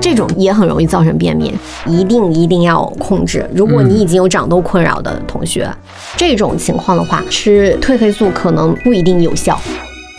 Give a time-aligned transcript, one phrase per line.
[0.00, 1.54] 这种也很容易造成便秘，
[1.86, 3.48] 一定一定要控制。
[3.54, 5.70] 如果你已经有长痘困扰的同学，
[6.16, 9.60] 这种情况的话，吃褪黑素可能不一定有效。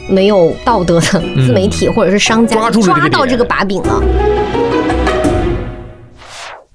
[0.08, 4.04] 没有道德的自媒体或者是商家抓到这个把柄了。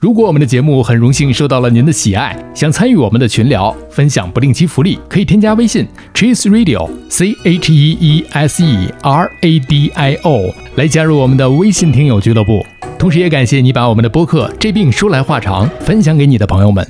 [0.07, 5.84] 如果我们的节目很荣幸受到了您的喜爱，想参与我们的群聊，分享不定期福利，可以添加微信
[6.14, 12.64] Cheese Radio C H E E S E R A D I O 来加入我们的微信听友俱乐部。
[12.96, 16.89] 同时，也感谢你把我们的播客《这病说来话长》分享给你的朋友们。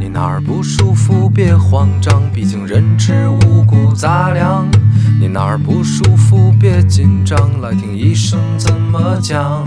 [0.00, 4.66] 你哪儿不舒服别慌张，毕竟人吃五谷杂粮。
[5.20, 9.64] 你哪儿不舒服别紧张，来听医生怎么讲。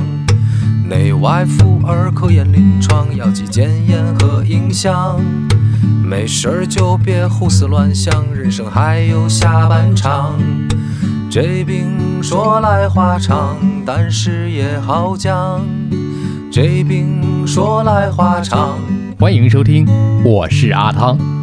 [0.90, 5.20] 内外妇儿科研临床，药剂检验和影像。
[6.04, 10.34] 没事儿就别胡思乱想，人生还有下半场。
[11.30, 15.62] 这病说来话长，但是也好讲。
[16.52, 18.80] 这病说来话长。
[19.20, 19.88] 欢迎收听，
[20.24, 21.39] 我是阿汤。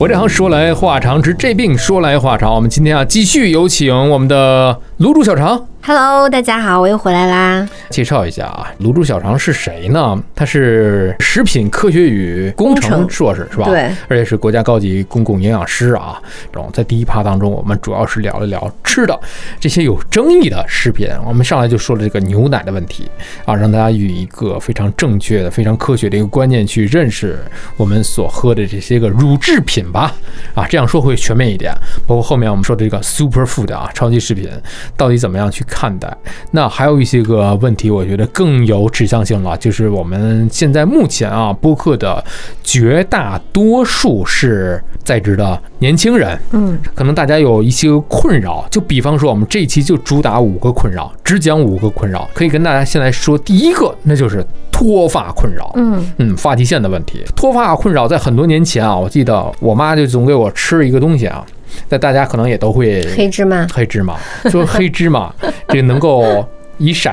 [0.00, 2.54] 我这行说来话长，之这病说来话长。
[2.54, 7.66] 我们今天啊，继续有请我们的卤煮小肠 Hello，大家好，我又回来啦。
[7.88, 10.22] 介绍一下啊，卤煮小肠是谁呢？
[10.34, 13.64] 他是食品科学与工程工程硕士，是吧？
[13.70, 16.20] 对，而且是国家高级公共营养师啊。
[16.52, 19.18] 然后在第一趴当中，我们主要是聊一聊吃的
[19.58, 21.08] 这些有争议的食品。
[21.24, 23.10] 我们上来就说了这个牛奶的问题
[23.46, 27.38] 啊，让大家以一个非常正确的、非常科学的一个观念去认识
[27.78, 30.14] 我们所喝的这些个乳制品吧。
[30.54, 31.72] 啊，这样说会全面一点。
[32.06, 34.46] 包括后面我们说的这个 super food 啊，超级食品
[34.94, 36.16] 到底怎么样去看待？
[36.50, 42.24] 那还有一些个问题，我觉得更有指向性了，就是我们现在目前啊，播客的
[42.62, 57.24] 绝大多数是在职的年轻人，嗯，可能大家有一些困扰，就比方说我们这一期就主打五个困扰，只讲五个困扰，可以跟大家现在说第一个，那就是脱发困扰，嗯嗯，发际线的问题。
[57.36, 61.44] 脱发困扰在很多年前啊，我记得我妈就总给我吃一个东西啊，
[61.88, 64.16] 那大家可能也都会黑芝麻，黑芝麻，
[64.50, 65.34] 说黑芝麻
[65.68, 66.46] 这个能够
[66.78, 67.10] 以色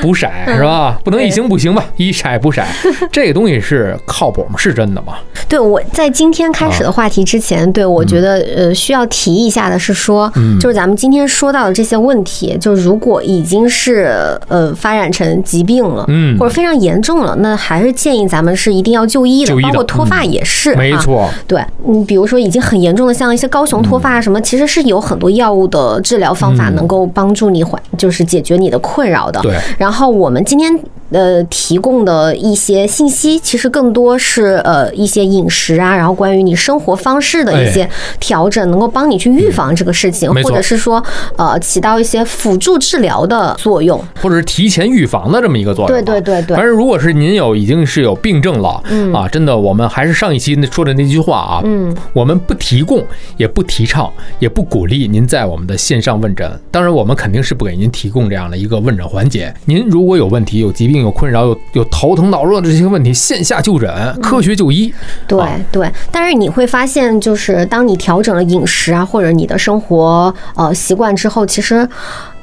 [0.00, 0.98] 补色是吧？
[1.04, 1.84] 不能以形补形吧？
[1.96, 2.62] 以色补色，
[3.12, 4.54] 这个东西是靠谱吗？
[4.56, 5.14] 是真的吗？
[5.48, 10.58] 对我在今天开始的话题之前，对我觉得呃需要提一下的是说，嗯。
[10.60, 16.38] 就是咱们今天说到的这些问题，就如果已经是呃发展成疾病了，嗯。
[16.38, 19.62] 或者非常严重了，那还是建议咱们是一定要就医的，医的。
[19.62, 20.76] 包括脱发也是，啊。
[20.76, 26.76] 没错，对，你，比如说已经很严重的，像一些高雄脱发啊什么，其实是有很多药物的治疗方法嗯。
[26.76, 29.40] 能够帮助你缓，就是解决你的困扰的。
[29.40, 29.58] 对。
[29.78, 30.72] 然后我们今天
[31.10, 37.88] 呃提供的一些信息，其实更多是呃一些饮食啊，然后关于你生活方式的一些
[38.18, 41.02] 调整，能够帮你去预防这个事情，或者是说
[41.36, 44.02] 呃起到一些辅助治疗的作用。
[44.20, 53.04] 或者是提前预防的这么一个作用、对对对对反正如果是您有已经是有病症了，嗯啊，真的，我们还是上一期那说的那句话啊，嗯，我们不提供，
[53.36, 56.50] 也不提倡，也不鼓励您在我们的线上问诊。
[56.70, 59.52] 当然，我们肯定是不给您提供这样的一个问诊环节。
[59.64, 63.90] 您如果有问题、有疾病、有困扰、有有头疼脑热的这些问题，线下就诊，
[64.20, 64.92] 科学就医。
[65.26, 71.88] 对啊对，但是你会发现，就是当你调整了饮食啊，或者你的生活呃习惯之后，其实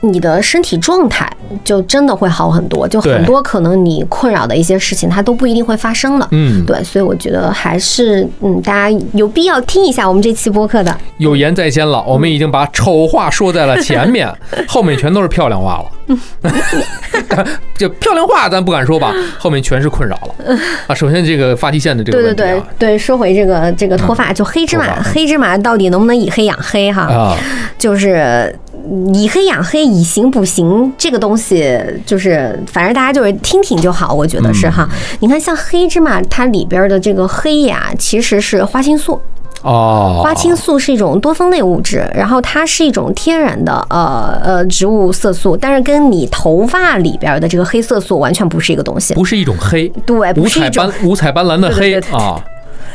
[0.01, 1.29] 你的身体状态
[1.63, 2.87] 就真的会好很多。
[2.87, 6.27] 就很多可能你困扰的一些事情，它都不一定会发生了。
[6.31, 10.95] 嗯，对，所以我觉得还是嗯，大家有必要听一下我们这期播客的。
[11.17, 14.31] 有言在先了，我们已经把丑话说在了前面，
[14.67, 15.85] 后面全都是漂亮话了。
[17.75, 20.55] 这漂亮话咱不敢说吧，后面全是困扰了
[20.87, 20.95] 啊。
[20.95, 27.01] 首先这个发际线的这个对对对对，说回这个这个脱发，就黑芝麻，黑芝麻到底能不能以黑养黑哈？
[27.03, 27.35] 啊，
[27.77, 28.55] 就是
[29.13, 34.87] 以黑养黑，以形补形，这个东西就是反正大家就是听听就好，我觉得是哈。
[35.19, 39.19] 你看像黑芝麻，它里边的这个黑呀，其实是花青素。
[39.63, 49.15] 哦，花青素是一种多酚类物质，然后它是一种天然的呃呃植物色素，但是跟你头发里边的这个黑色素完全不是一个东西。
[49.15, 52.39] 不是一种黑，对，不是一种五彩斑斓的黑啊，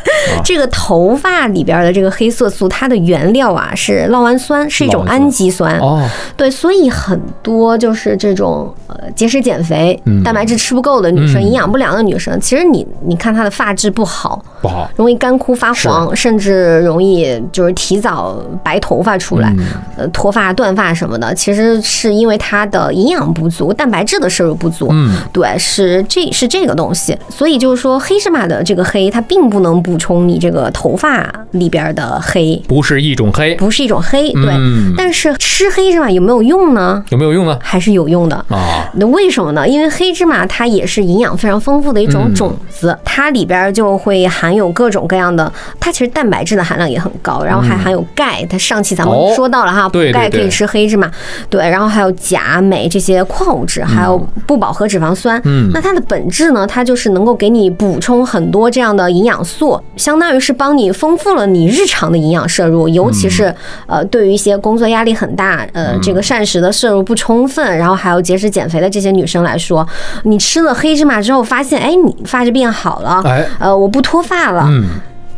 [0.44, 5.78] 这个头发里边的这个黑色素，它的原料啊是酪氨酸，是一种氨基酸。
[5.78, 10.22] 哦，对，所以很多就是这种呃节食减肥、嗯。
[10.22, 11.44] 蛋白质吃不够的女生、嗯。
[11.44, 19.66] 营养不良的女生，其实你你看她的发质不好，不好，容易干枯发黄，甚至容易就是提早白头发出来，嗯。
[19.96, 24.88] 呃脱发、断发什么的，其实是因为她的营养不足，蛋白质的摄入不足。
[24.90, 34.50] 嗯，对，是这是这个东西，所以就是说黑芝麻的这个黑，它并不能补补充你这个头发里边的黑，不是一种黑，不是一种黑，对。
[34.54, 37.04] 嗯但是吃黑芝麻有没有用呢？
[37.10, 37.58] 有没有用呢？
[37.62, 38.36] 还是有用的。
[38.48, 39.68] 啊，那为什么呢？
[39.68, 48.46] 因为黑芝麻它也是营养非常丰富的一种嗯种子，它里边就会含有各种各样的，它其实蛋白质的含量也很高，然后还含有钙。
[48.48, 51.10] 它上期咱们说到了哈，补钙可以吃黑芝麻，
[51.50, 55.38] 对，然后还有钾、镁这些矿物质，还有不饱和脂肪酸。
[55.44, 63.54] 嗯那它的本质呢，它就是能够给你补充很多这样的营养素，相当于是帮你丰富了你日常的营养摄入，尤其是
[63.86, 69.86] 呃对于一些工作压力很大，呃这个膳食的摄入不充分，然后还有节食减肥的这些女生来说，
[70.24, 74.84] 你吃了黑芝麻之后，发现哎你发质变好了，哎，呃我不脱发了，嗯，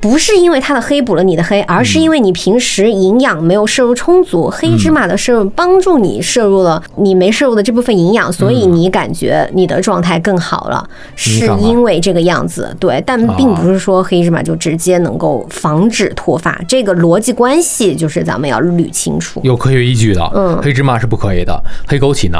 [0.04, 10.86] 不是因为它的黑补了你的黑，而是因为你平时营养没有摄入充足，黑芝麻的摄入帮助你摄入了你没摄入的这部分营养，所以你感觉你的状态更好了，
[11.16, 12.76] 是因为这个样子。
[12.78, 19.40] 对，但并不是说黑芝麻就直接能够防止脱发，这个逻辑关系就是咱们要捋清楚。
[19.42, 20.22] 有科学依据的。
[20.34, 21.58] 嗯黑芝麻是不可以的，
[21.88, 22.38] 黑枸杞呢？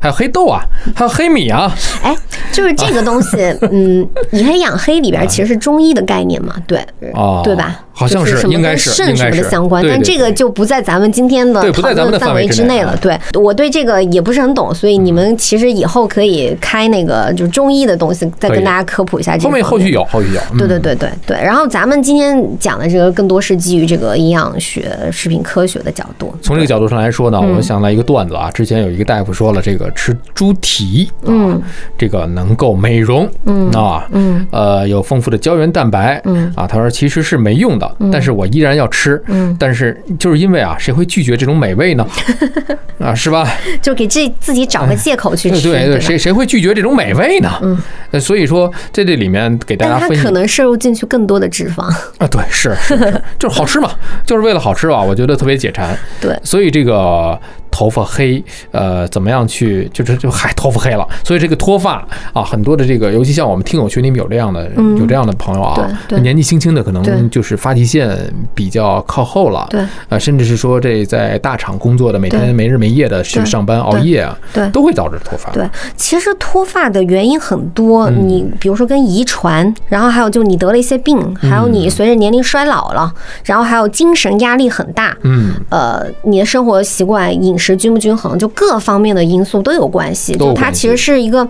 [0.00, 0.62] 还有黑豆啊，
[0.94, 1.72] 还有黑米啊，
[2.02, 2.14] 哎，
[2.52, 3.36] 就是这个东西，
[3.72, 6.84] 嗯，以黑养黑里边其实是中医的概念嘛，对，
[7.14, 7.80] 哦对吧？
[7.98, 12.98] 好像就是什么应该是跟肾什么的相关，但这个就不在咱们今天的讨对不在咱们的论范围之内了啊。
[13.00, 19.80] 对我对这个也不是很懂，所以你们其实以后可以开那个就是中医的东西，再跟大家科普一下这后个后面。
[19.80, 20.40] 后续有，后续有。
[20.52, 20.58] 嗯。
[20.58, 26.34] 对对对对对，然后咱们今天讲的这个更多是基于这个营养学、食品科学的角度。
[26.42, 27.56] 从这个角度上来说呢，嗯。
[27.56, 31.62] 我想到一个段子啊，之前有一个大夫说了，这个吃猪蹄，啊嗯，
[31.96, 34.46] 这个能够美容，嗯啊，嗯。
[34.50, 36.52] 呃，有丰富的胶原蛋白，嗯。
[36.54, 42.06] 啊，他说其实是没用的，但是我依然要吃，嗯但是就是因为啊，谁会拒绝这种美味呢？
[42.98, 43.46] 啊，是吧？
[43.82, 47.50] 就给自自己找个借口去吃，对对谁谁会拒绝这种美味呢？
[47.62, 51.82] 嗯，所以说在这里面给大家分析可能摄入进去更多的脂肪。
[52.18, 53.90] 啊，对，是是是，就是好吃嘛，
[54.24, 55.96] 就是为了好吃吧，我觉得特别解馋。
[56.20, 57.38] 对所以这个
[57.76, 62.02] 头发黑，呃，怎么样去，就是就嗨，头发黑了，所以这个脱发
[62.32, 64.96] 啊，很多的这个，尤其像我们听友群里面有这样的、嗯。
[64.96, 65.86] 有这样的朋友啊，
[66.22, 68.16] 年纪轻轻的可能就是发际线
[68.54, 69.84] 比较靠后了，对。
[70.08, 74.66] 呃，甚至是说这在大厂工作的，每天没日没夜的去上班熬夜啊，对。
[74.70, 75.52] 都会导致脱发。
[75.52, 78.26] 对，其实脱发的原因很多，嗯。
[78.26, 83.12] 你比如说跟遗传，然后还有就你得了一些病，还有你随着年龄衰老了，
[83.44, 90.36] 然后还有精神压力很大，嗯，呃，你的生活习惯、饮食均不均衡，就各方面的因素都有关系。
[90.36, 91.46] 就它其实是一个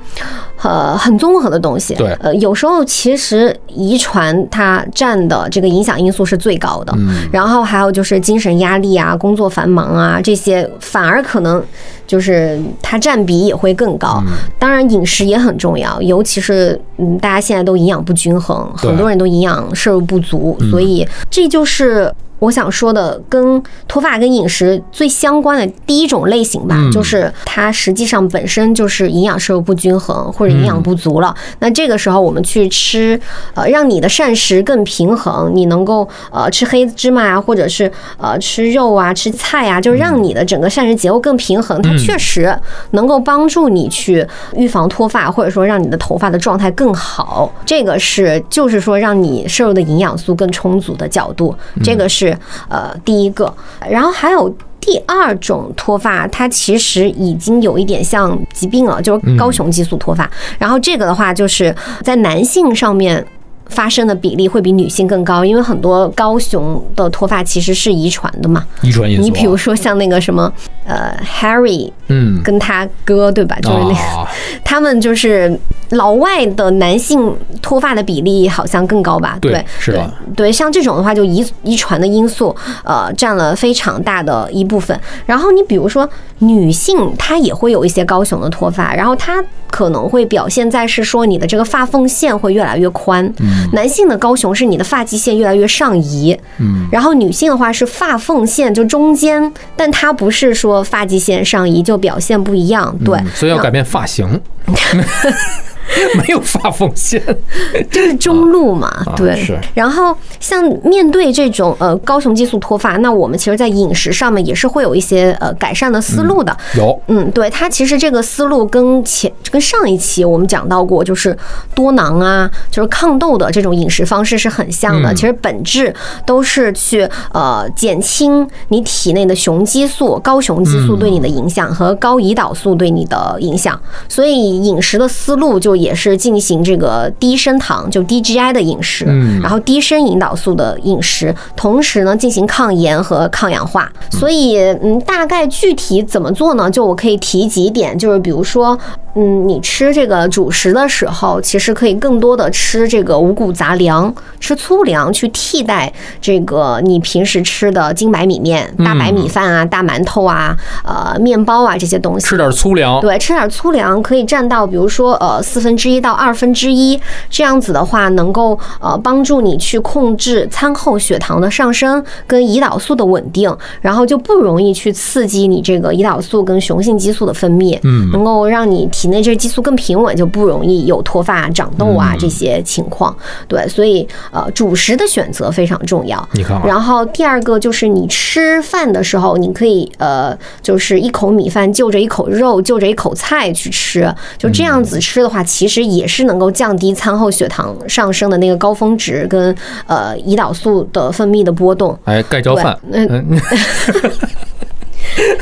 [0.62, 1.94] 呃很综合的东西。
[1.94, 11.62] 对呃，有时候其实遗传它占的这个影响因素是最高的，嗯然后还有就是精神压力啊、工作繁忙啊这些，反而可能
[12.06, 14.22] 就是它占比也会更高。
[14.26, 22.12] 嗯当然，饮食也很重要，尤其是嗯，大家现在都营养不均衡，很多人都营养摄入不足，所以这就是。
[22.38, 31.34] 我想说的跟脱发跟饮食最相关的第一种类型吧，嗯就是它实际上本身就是营养摄入不均衡或者营养不足了。
[31.60, 33.18] 那这个时候我们去吃，
[33.54, 41.80] 呃，让你的膳食更平衡，你能够呃吃黑芝麻啊，或者是呃吃肉啊、吃菜啊，就是让你的整个膳食结构更平衡。
[41.80, 42.54] 它确实
[42.90, 47.50] 能够帮助你去预防脱发，或者说让你的头发的状态更好。
[47.64, 52.25] 这个是就是说让你摄入的营养素更充足的角度，这个是
[52.68, 53.52] 呃第一个，
[53.90, 54.54] 然后还有。
[54.78, 60.30] 第二种脱发，它其实已经有一点像疾病了，就是高雄激素脱发。
[60.60, 61.74] 然后这个的话，就是
[62.04, 63.26] 在男性上面
[63.68, 68.64] 发生的比例会比女性更高，因为很多高雄的脱发其实是遗传的嘛。
[68.82, 69.24] 遗传因素啊。
[69.24, 70.52] 你比如说像那个什么，
[70.84, 73.56] 呃，Harry 嗯，跟他哥对吧？
[73.60, 74.28] 就是那个啊，
[74.64, 75.58] 他们就是
[75.90, 79.36] 老外的男性脱发的比例好像更高吧？
[79.40, 79.98] 对是的
[80.34, 82.54] 对对，像这种的话，就遗遗传的因素，
[82.84, 84.98] 呃，占了非常大的一部分。
[85.26, 86.08] 然后你比如说
[86.38, 93.32] 女性，她也会有一些高雄的脱发，然后她可能会表现在是说你的这个发缝线会越来越宽。
[93.72, 104.40] 男性的高雄是你的发际线越来越上移，嗯，然后女性的话是发缝线就中间，但它不是说发际线上移就表现不一样，对，嗯所以要改变发型。
[106.18, 107.22] 没有发缝线，
[107.90, 109.30] 就是中路嘛，对。
[109.30, 116.56] 啊是然后像面对这种呃高雄激素脱发，那我们其实在饮食上面也是会有一些呃改善的思路的。
[116.76, 121.36] 有嗯，对，它其实这个思路跟前跟上一期我们讲到过，就是
[121.74, 125.12] 多囊啊，就是抗痘的这种饮食方式是很像的。
[125.12, 133.78] 嗯其实本质都是去呃减轻你体内的雄激素、高雄激素对你的影响和高胰岛素对你的影响。
[134.08, 143.90] 所以饮食的思路就也是进行这个低升糖，就低 GI 的饮食，嗯然后低升胰岛素的饮食，同时呢进行抗炎和抗氧化。
[144.10, 146.70] 所以，嗯，大概具体怎么做呢？
[146.70, 148.78] 就我可以提几点，就是比如说，
[149.16, 160.54] 嗯，你吃这个主食的时候，其实可以更多的吃这个五谷杂粮，吃粗粮去替代这个你平时吃的精白米面、大白米饭啊、大馒头啊、
[160.84, 162.26] 呃面包啊这些东西。
[162.26, 183.16] 吃点粗粮，对，吃点粗粮可以占到，比如说呃四分之一到二分之一，这样子的话，能够呃帮助你去控制餐后血糖的上升跟胰岛素的稳定，然后就不容易去刺激你这个胰岛素跟雄性激素的分泌，嗯能够让你体内这激素更平稳，就不容易有脱发、长痘啊嗯这些情况。
[183.46, 186.28] 对，所以呃主食的选择非常重要。
[186.32, 199.54] 你看看，然后第二个就是你吃饭的时候，你可以呃，就是一口米饭就着一口肉，就着一口菜去吃，就这样子吃的话，其实也是能够降低餐后血糖上升的那个高峰值跟
[199.86, 201.96] 呃胰岛素的分泌的波动。
[202.02, 202.76] 哎，盖浇饭，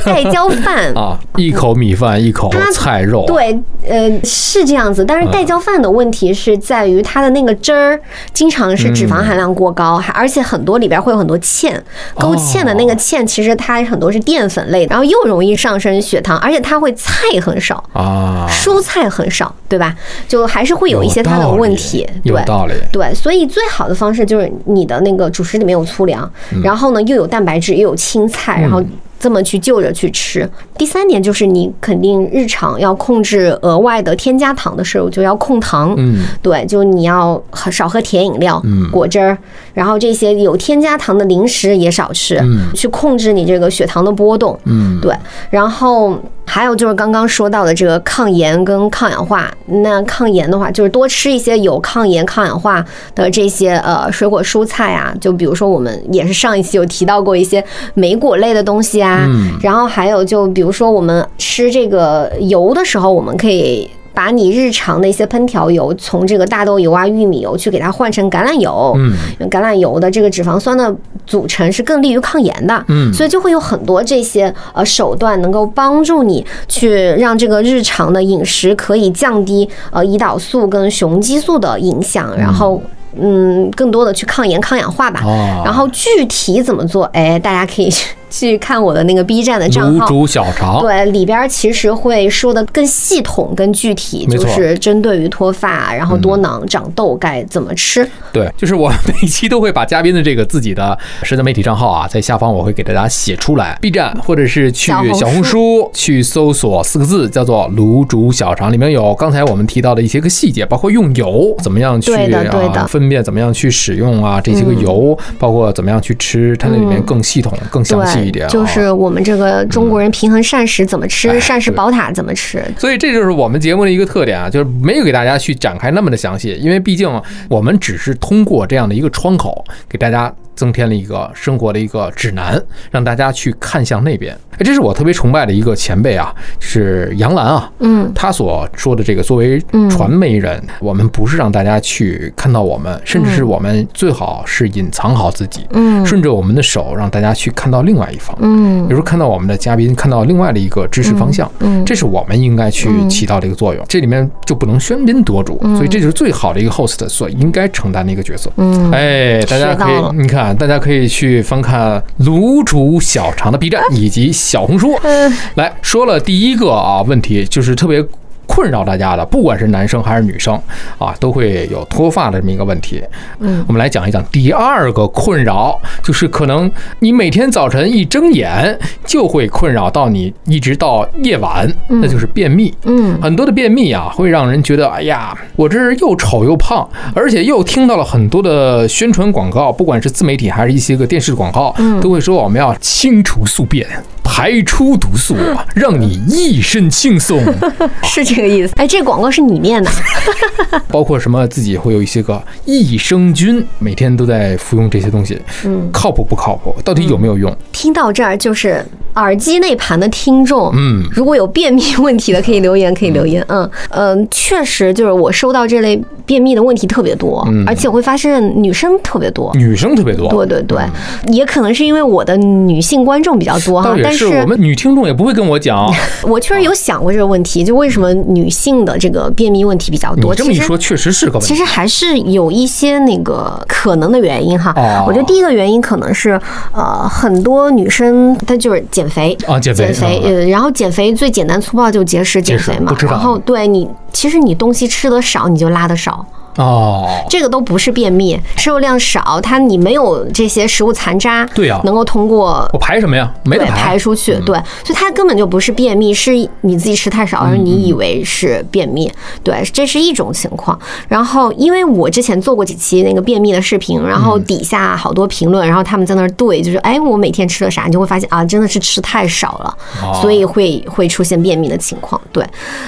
[0.03, 7.99] 盖浇 饭啊，一口米饭，一口它菜肉，对，呃，是这样子，但是嗯盖浇饭的问题是在于它的那个汁儿
[8.33, 11.73] 经常是脂肪含量过高，还而且很多里边会有很多芡，
[12.15, 17.83] 勾芡的那个芡其实它很多是淀粉类的，然后又容易上升血糖，而且它会菜很少。
[17.93, 19.95] 啊，蔬菜很少，对吧？
[20.27, 22.31] 就还是会有一些它的问题，对。
[22.31, 28.81] 有道理，对，所以最好的方式就是你的那个主食里面有粗粮，嗯然后呢又有蛋白质，又有青菜，然后
[29.19, 30.49] 这么去就着去吃。
[30.77, 39.37] 第三点就是你肯定日常要控制额外的添加糖的时候就要控糖，嗯，对，就你要喝少喝甜饮料、嗯果汁儿，
[39.73, 44.59] 然后这些有添加糖的零食也少吃，嗯去控制你这个血糖的波动。
[44.65, 45.15] 嗯，对，
[45.49, 49.51] 然后还有就是刚刚说到的这个抗炎跟抗氧化。
[49.67, 57.63] 那抗炎的话，就是多吃一些有抗炎、抗氧化的这些呃水果蔬菜啊，就比如说我们也是上一期有提到过一些
[57.95, 63.89] 莓果类的东西啊，嗯然后还有就比如说我们吃这个油的时候，我们可以。
[64.15, 70.95] 把你日常的一些烹调油，从这个大豆油啊、玉米油去给它换成橄榄油，嗯因为橄榄油的这个脂肪酸的
[71.27, 82.81] 组成是更利于抗炎的，嗯所以就会有很多这些呃手段能够帮助你去让这个日常的饮食可以降低呃胰岛素跟雄激素的影响，然后
[83.19, 85.19] 嗯更多的去抗炎抗氧化吧。
[85.25, 87.93] 哦，然后具体怎么做，哎，大家可以
[88.35, 90.05] 去去看我的那个 B 站的账号。
[90.05, 98.07] 卤煮小肠，对，里边其实会说的更系统、更具体，就是针对于脱发，然后多囊、长痘该怎么吃。
[98.31, 118.49] 对，就是我每期都会把嘉宾的这个自己的社交媒体账号啊，在下方我会给大家写出来，B 站或者是去小红书去搜索四个字，叫做“卤煮小肠”，里面有刚才我们提到的一些个细节，包括用油怎么样去啊分辨怎么样去使用啊，这些个油，包括怎么样去吃，它那里面更系统、更详细一点、啊。
[118.49, 122.63] 就是我们这个中国人平衡膳食怎么吃，哎膳食宝塔怎么吃。
[122.77, 127.09] 所以这就是我们节目的一个特点啊，就是没有给大家去展开那么的详细，因为毕竟
[127.49, 134.35] 我们只是通过这样的一个窗口，给大家增添了一个生活的一个指南，让大家去看向那边。
[134.57, 146.05] 哎，这是我特别崇拜的一个前辈啊，是杨澜啊，嗯，他所说的这个，作为传媒人，我们不是让大家去看到我们，甚至是我们最好是隐藏好自己，嗯。
[146.05, 148.37] 顺着我们的手让大家去看到另外一方。
[148.41, 148.87] 嗯。
[148.87, 151.83] 比如说看到我们的嘉宾，看到另外的一个知识方向，嗯。
[151.83, 153.83] 这是我们应该去起到的一个作用。
[153.89, 158.51] 这里面就不能喧宾夺主，所以这就是最好的一个 host 所应该承担的一个角色。
[158.57, 164.99] 嗯，哎，大家可以，你看，大家可以去翻看卤煮小肠的 B 站以及小红书。
[165.03, 168.03] 嗯来说了第一个啊问题，就是特别。
[168.47, 170.59] 困扰大家的，不管是男生还是女生
[170.97, 173.03] 啊，都会有脱发的这么一个问题。
[173.39, 182.73] 嗯，我们来讲一讲第二个困扰，就是可能你每天早晨一睁眼就会困扰到你，一直到夜晚，那就是便秘。
[182.83, 193.87] 嗯很多的便秘啊，会让人觉得，哎呀，我这是又丑又胖，而且又听到了很多的宣传广告，不管是自媒体还是一些个电视广告，都会说我们要清除宿便。
[194.25, 195.35] 排出毒素，
[195.75, 197.39] 让你一身轻松。
[198.03, 198.73] 是这个意思。
[198.75, 199.89] 哎，这广告是你念的？
[200.89, 206.75] 包括什么自己会有一些个益生菌，每天都在服用这些东西，嗯，靠谱不靠谱？
[206.83, 207.55] 到底有没有用？
[207.71, 213.45] 听到这儿，就是耳机内盘的听众，嗯如果有便秘问题的，可以留言，可以留言。
[213.47, 219.51] 嗯嗯，确实就是我收到这类便秘的问题特别多，嗯而且我会发现女生特别多。
[219.55, 220.79] 女生特别多，对对对，
[221.27, 225.91] 也可能是因为我的女性观众比较多哈，但是我们女听众也不会跟我讲。
[226.23, 230.33] 我确实有想过这个问题，就为什么女性的这个便秘问题比较多？
[230.33, 231.47] 这么一说，确实是个问题。
[231.47, 234.71] 其实还是有一些那个可能的原因哈。
[234.77, 236.39] 哦我觉得第一个原因可能是
[236.71, 246.25] 呃，很多女生她就是减肥啊减肥嗯呃，然后减肥最简单粗暴就节食减肥嘛然后对你，其实你东西吃的少，你就拉的少。
[246.57, 251.79] 哦，这个都不是便秘，摄入量少，它你没有这些食物残渣，对呀。
[251.83, 253.31] 能够通过我排什么呀？
[253.43, 253.85] 没得排。
[253.85, 256.31] 排出去，对，所以它根本就不是便秘，是
[256.61, 259.11] 你自己吃太少，而你以为是便秘，
[259.43, 260.77] 对，这是一种情况。
[261.07, 269.77] 然后，因为我之前做过几期那个便秘的视频，然后底下好多评论，然后他们在那儿对，就是哎，我每天吃了啥，你就会发现啊，真的是吃太少了，
[270.19, 272.19] 所以会会出现便秘的情况。
[272.31, 272.43] 对，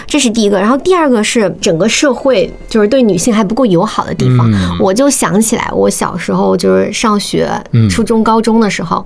[0.08, 0.60] 这是第一个。
[0.60, 4.48] 然后第二个是整个社会就是对女性还不够友好的地方，
[4.80, 7.52] 我就想起来我小时候就是上学，
[7.90, 9.06] 初中、高中的时候。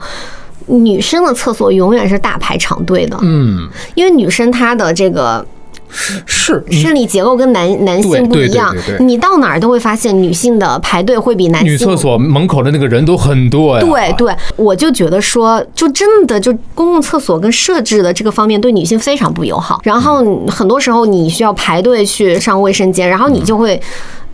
[0.67, 5.43] 女生的厕所永远是大排长队的，嗯，因为女生她的这个
[5.89, 8.73] 是你生理结构跟男男性不一样。
[8.99, 13.81] 你到哪儿都会发现女性的排队会比男性女厕所门口的那个人都很多呀。
[13.81, 19.81] 对对，我就觉得说，就真的就公共厕所跟设置的这个方面对女性非常不友好。
[19.83, 23.81] 然后很多时候你需要排队去上卫生间，然后你就会。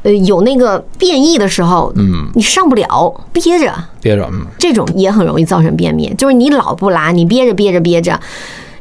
[0.04, 6.14] 呃，有那个便意的时候，嗯，你上不了，憋着，憋着，嗯，这种也很容易造成便秘。
[6.18, 8.20] 就是你老不拉，你憋着憋着憋着，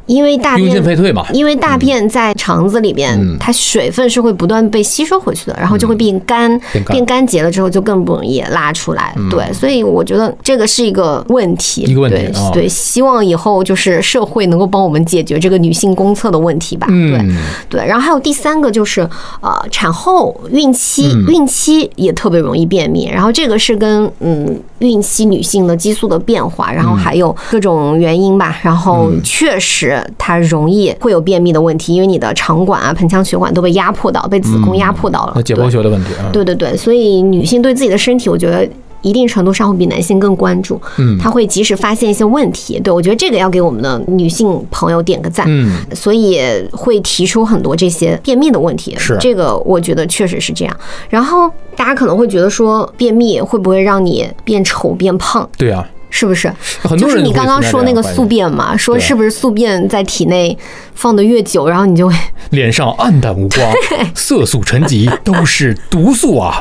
[0.07, 1.23] 因为大用便进废退嘛。
[1.33, 3.37] 因为大便在肠子里边，嗯。
[3.39, 7.27] 它水分是会不断被吸收回去的，然后就会变干，变干。
[7.27, 9.13] 结了之后就更不容易拉出来。
[9.29, 16.87] 对，所以我觉得这个是一个问题，一个问题对希望以后就是社会能够帮我们解决这个女性公厕的问题吧。
[16.87, 17.37] 对嗯，
[17.67, 19.01] 对，然后还有第三个就是
[19.41, 21.25] 呃，产后、孕期，嗯。
[21.27, 26.97] 孕期也特别容易便秘，然后这个是跟嗯孕期女性的激素的变化，然后嗯。
[26.97, 35.33] 还有各种原因吧，然后确实它容易会有便秘的问题，因为你的肠管啊、盆腔血管都被压迫到，被子宫压迫到了。
[35.35, 36.29] 那解剖学的问题啊。
[36.33, 38.67] 对对对，所以女性对自己的身体，我觉得。
[39.03, 42.79] 一定程度上会比男性更关注，嗯她会及时发现一些问题。
[42.79, 45.45] 对我觉得这个要给我们的女性朋友点个赞。
[45.47, 46.41] 嗯，所以
[46.73, 48.95] 会提出很多这些便秘的问题。
[48.97, 50.77] 是这个，我觉得确实是这样。
[51.09, 55.47] 然后大家可能会觉得说，便秘会不会让你变丑变胖？
[55.57, 56.51] 对啊，是不是？
[56.81, 60.57] 很多人就是你刚刚说那个宿便嘛，说是不是宿便在体内
[60.93, 62.15] 放的越久，然后你就会
[62.51, 63.71] 脸上暗淡无光，
[64.15, 66.59] 色素沉积，都是毒素啊！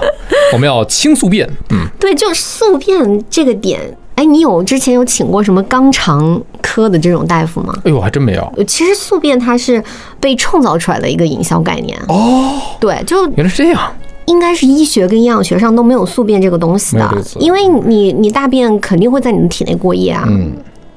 [0.52, 1.48] 我们要清宿便。
[1.70, 3.80] 嗯，对，就宿便这个点。
[4.16, 7.74] 哎，你有之前有请过什么肛肠科的这种大夫吗？
[7.84, 8.52] 哎呦，还真没有。
[8.56, 9.82] 呃其实宿便它是
[10.18, 11.98] 被创造出来的一个营销概念。
[12.08, 13.92] 哦，对，就原来是这样。
[14.26, 17.10] 应该是医学跟营养学上都没有宿便这个东西的。
[17.38, 20.52] 因为你你大便肯定会在你的体内过夜啊，嗯，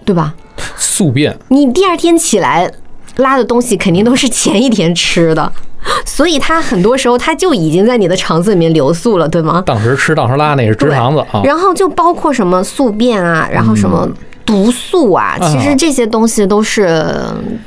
[0.06, 0.34] 对吧？
[0.76, 1.38] 宿便。
[1.50, 2.70] 你第二天起来
[3.18, 5.52] 拉的东西肯定都是前一天吃的，
[6.06, 9.64] 所以它很多时候它就已经在你的肠子里面流宿了，对吗？
[9.66, 11.42] 当时吃当时拉，那是直肠子啊。
[11.44, 14.10] 然后就包括什么宿便啊，然后什么
[14.50, 17.16] 毒素啊，啊其实这些东西都是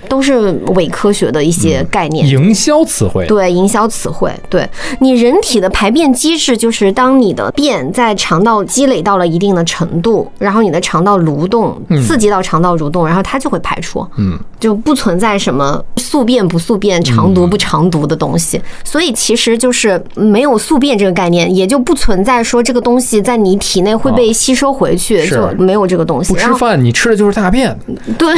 [0.08, 2.26] 都是伪科学的一些概念。
[2.26, 3.24] 营销词汇。
[3.26, 4.32] 对，营销词汇。
[4.50, 4.68] 对
[4.98, 14.04] 你人体的排便机制，就是当你的便在肠道积累到了一定的程度，然后你的肠道蠕动，刺激到肠道蠕动，然后它就会排出。
[14.16, 18.60] 嗯，就不存在什么宿便不宿便、肠毒不肠毒的东西。
[18.82, 26.34] 所以其实就是没有宿便这个概念，也就不存在说这个东西在你体内会被吸收回去，是就没有这个东西。
[26.34, 27.76] 然后不吃饭，你吃的就是大便，
[28.18, 28.34] 对。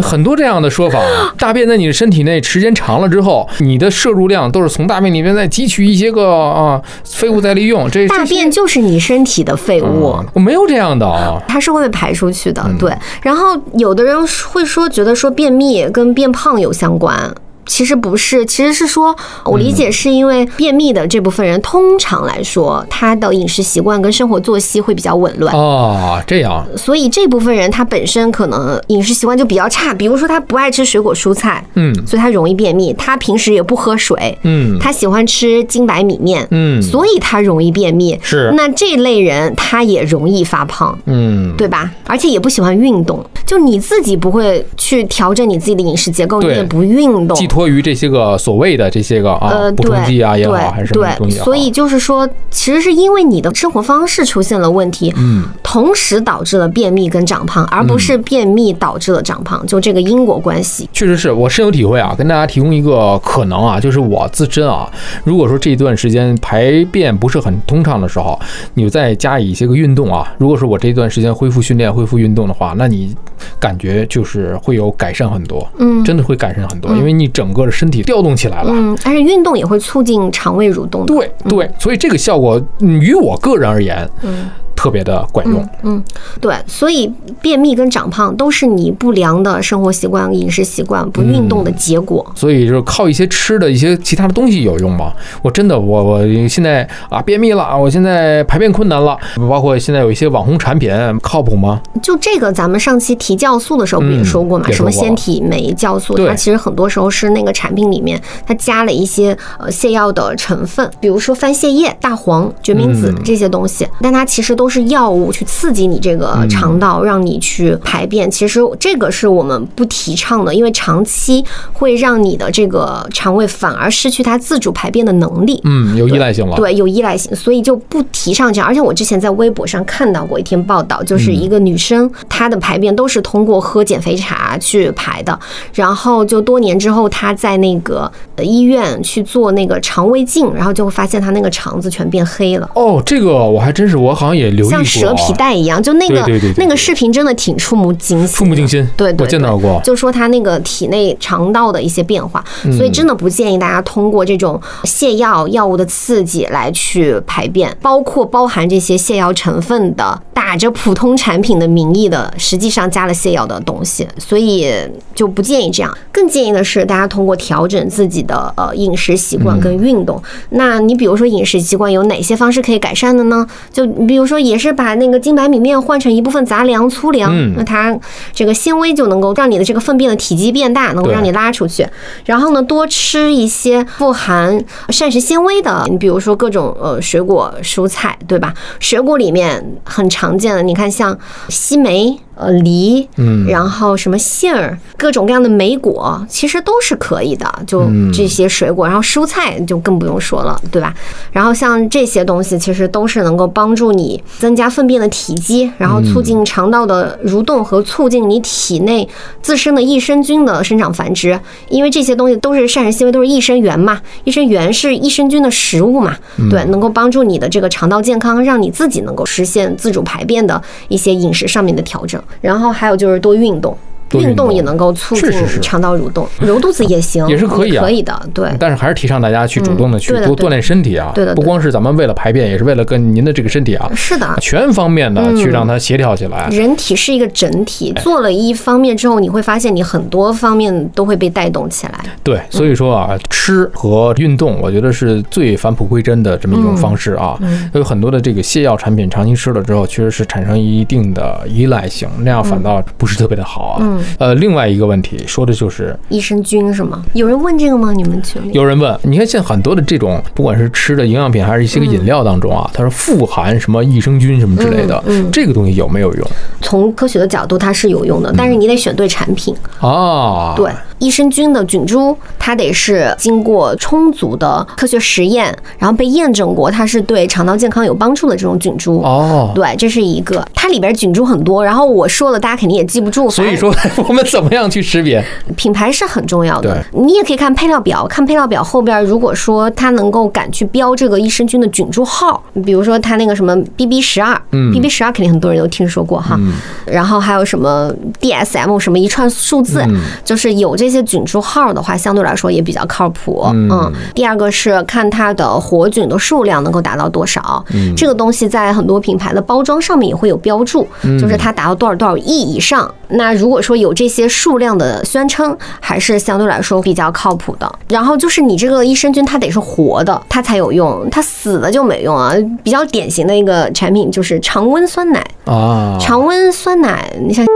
[0.00, 1.34] 很多这样的说法啊。
[1.36, 7.90] 大便在你的身体内时间长了之后，你的摄入量都是从大便里面再汲取一些个啊废物再利用。
[7.90, 10.14] 这大便就是你身体的废物。
[10.18, 11.42] 嗯我没有这样的啊。
[11.48, 12.92] 它是会被排出去的，嗯对。
[13.22, 14.16] 然后有的人
[14.52, 17.34] 会说，觉得说便秘跟变胖有相关。
[17.68, 32.92] 其实不是，其实是说，我理解是因为便秘的这部分人，通常来说，他的饮食习惯跟生活作息会比较紊乱，哦，这样，所以这部分人他本身可能饮食习惯就比较差，比如说他不爱吃水果蔬菜，嗯所以他容易便秘。
[32.94, 38.18] 他平时也不喝水，嗯他喜欢吃精白米面，嗯所以他容易便秘。
[38.22, 40.98] 是那这类人他也容易发胖。
[41.04, 41.90] 嗯，对吧？
[42.06, 60.88] 而且也不喜欢运动，就你自己不会去调整你自己的饮食结构，你也不运动，寄托于这些个所谓的这些个啊呃，补充对剂啊也好，还是什么东西所以就是说，其实是因为你的生活方式出现了问题，嗯，同时导致了便秘跟长胖，而不是便秘导致了长胖，就这个因果关系。
[60.92, 64.88] 确实是我深有体会啊，跟大家提供一个可能啊，就是我自身啊，
[65.24, 68.38] 如果说这一段时间排便不是很通畅的时候，
[68.74, 73.12] 你再加以一些个运动啊，如果说我这一段时间恢复训练、恢复运动的话，那你
[73.58, 75.88] 感觉就是会有改善很多，嗯。
[76.04, 78.70] 真的会改善很多，因为你整个的身体调动起来了。
[78.72, 81.06] 嗯，而且运动也会促进肠胃蠕动。
[81.06, 85.68] 对对，所以这个效果嗯于我个人而言，嗯特别的管用。
[85.82, 86.00] 嗯，
[86.40, 87.12] 对，所以
[87.42, 92.24] 便秘跟长胖都是你不良的生活习惯、饮食习惯、不运动的结果。
[92.36, 95.12] 所以就是靠一些吃的一些其他的东西有用吗？
[95.42, 99.18] 我真的我我现在啊便秘了啊，我现在排便困难了，
[99.50, 101.80] 包括现在有一些网红产品靠谱吗？
[102.00, 104.70] 就这个，咱们上期提酵素的时候不也嗯说过嘛？
[104.70, 118.30] 什么纤体酶酵素，它其实很多时候是那个产品里面它加了一些呃泻药的成分，比如说番泻叶、大黄、决明子嗯这些东西，但它其实都是药物去刺激你这个嗯肠道，让你去排便。
[118.30, 125.60] 其实这个是我们不提倡的，因为长期会让你的这个肠胃反而失去它自主排便的能力。
[125.64, 126.56] 嗯，有依赖性了。
[126.56, 128.68] 对，有依赖性，所以就不提倡这样。
[128.68, 135.38] 而且我之前在微博上看到过一篇报道，就是一个女生，她的排便都是通过喝减肥茶去排的，
[135.72, 142.68] 然后就多年之后，她在那个呃医院去做那个肠胃镜，然后就会发现她那个肠子全变黑了。
[142.74, 148.86] 哦，这个我还真是，我好像也留意过、啊，像蛇皮袋一样，就那个对对对对对那个视频真的挺触目惊心，触目惊心。
[148.96, 149.80] 对对我见到过。
[149.82, 164.68] 就说他那个体内肠道的一些变化，嗯所以真的不建议大家通过这种泻药药物的刺激来去排便，包括包含这些泻药成分的，打着普通产品的名义的，实际上加了泻药的东西，所以
[165.14, 165.96] 就不建议这样。
[166.12, 170.20] 更建议的是，大家通过调整自己的呃饮食习惯跟运动。
[170.50, 173.46] 那你比如说饮食习惯有哪些方式可以改善的呢？
[173.72, 177.98] 就你比如说也是把那个精白米面换成一部分杂粮、粗粮，嗯那它
[178.32, 181.86] 这个纤维就能够让你的这个粪便的体积变大，能够让你拉出去。
[182.24, 188.54] 然后呢，多吃一些富含膳食纤维的，你比如说各种呃水果、蔬菜，对吧？
[188.80, 192.18] 水果里面很常见的，你看像西梅。
[192.38, 197.52] 呃，梨，嗯然后什么杏儿，各种各样的莓果，其实都是可以的。
[197.66, 200.94] 就嗯这些水果，然后蔬菜就更不用说了，对吧？
[201.32, 209.08] 然后像这些东西，其实都是能够帮助你增加粪便的体积，然后促进肠道的蠕动和促进你体内
[209.42, 211.38] 自身的益生菌的生长繁殖。
[211.68, 216.16] 因为这些东西都是膳食纤维，都是益生元嘛，益生元是益生菌的食物嘛，
[216.48, 222.22] 对，能够帮助你的这个肠道健康，让你自己能够实现自主排便的一些饮食上面的调整。
[222.40, 223.76] 然后还有就是多运动。
[224.08, 228.50] 多运动也能够促进肠道蠕动，揉肚子也行，也是可以啊可以的，对。
[228.58, 236.48] 但是还是提倡大家去主动的去多锻炼身体啊，对的对不光是咱们为了排便，也是为了跟您的这个身体啊，是的，全方面的嗯去让它协调起来。
[236.50, 242.00] 人体是一个整体，做了一方面之后，你会发现你很多方面都会被带动起来。
[242.22, 247.36] 对，所以说啊，吃和运动，我觉得是最返璞归真的这么一种方式啊。
[247.40, 253.97] 嗯有很多的这个泻药产品，长期吃了之后，确实是产生一定的依赖性，那样反倒不是特别的好啊。
[253.98, 257.04] 嗯呃，另外一个问题说的就是，益生菌是吗？
[257.12, 257.92] 有人问这个吗？
[257.92, 258.52] 你们群里？
[258.52, 266.30] 有人问，你看现在很多的这种，不管是吃的营养品还是一些个饮料当中啊，它是富含什么益生菌什么之类的，嗯嗯这个东西有没有用
[266.60, 269.54] 从科学的角度，它是有用的，但是你得选对产品。
[269.80, 270.54] 啊？
[270.56, 278.98] 对，益生菌的菌株，它得是经过充足的科学实验，然后被验证过，它是对肠道健康有帮助的这种菌株。
[279.02, 283.30] 哦，对，这是一个，它里边菌株很多，然后我说了，大家肯定也记不住。
[283.30, 283.74] 所以说
[284.08, 285.24] 我们怎么样去识别？
[285.56, 296.38] 品牌是很重要的，你也可以看配料表，看配料表后边，如果说它能够敢去标这个益生菌的菌株号，比如说它那个什么 BB 十二，嗯，BB 十二肯定很多人都听说过哈，
[296.86, 299.98] 然后还有什么 DSM 什么一串数字，嗯。
[300.24, 303.44] 就是有这些菌株号的话，相对来说也比较靠谱。
[303.52, 312.92] 嗯，第二个是看它的活菌的数量能够达到多少，嗯这个东西在很多品牌的包装上面也会有标注，嗯就是它达到多少多少亿以上。
[313.10, 317.70] 那如果说有这些数量的宣称，还是相对来说比较靠谱的。
[317.88, 322.34] 然后就是你这个益生菌，它得是活的，它才有用，它死了就没用啊。
[322.62, 327.46] 比较典型的一个产品就是常温酸奶，啊常温酸奶，你像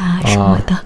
[0.00, 0.74] 啊什么的。
[0.74, 0.82] 啊，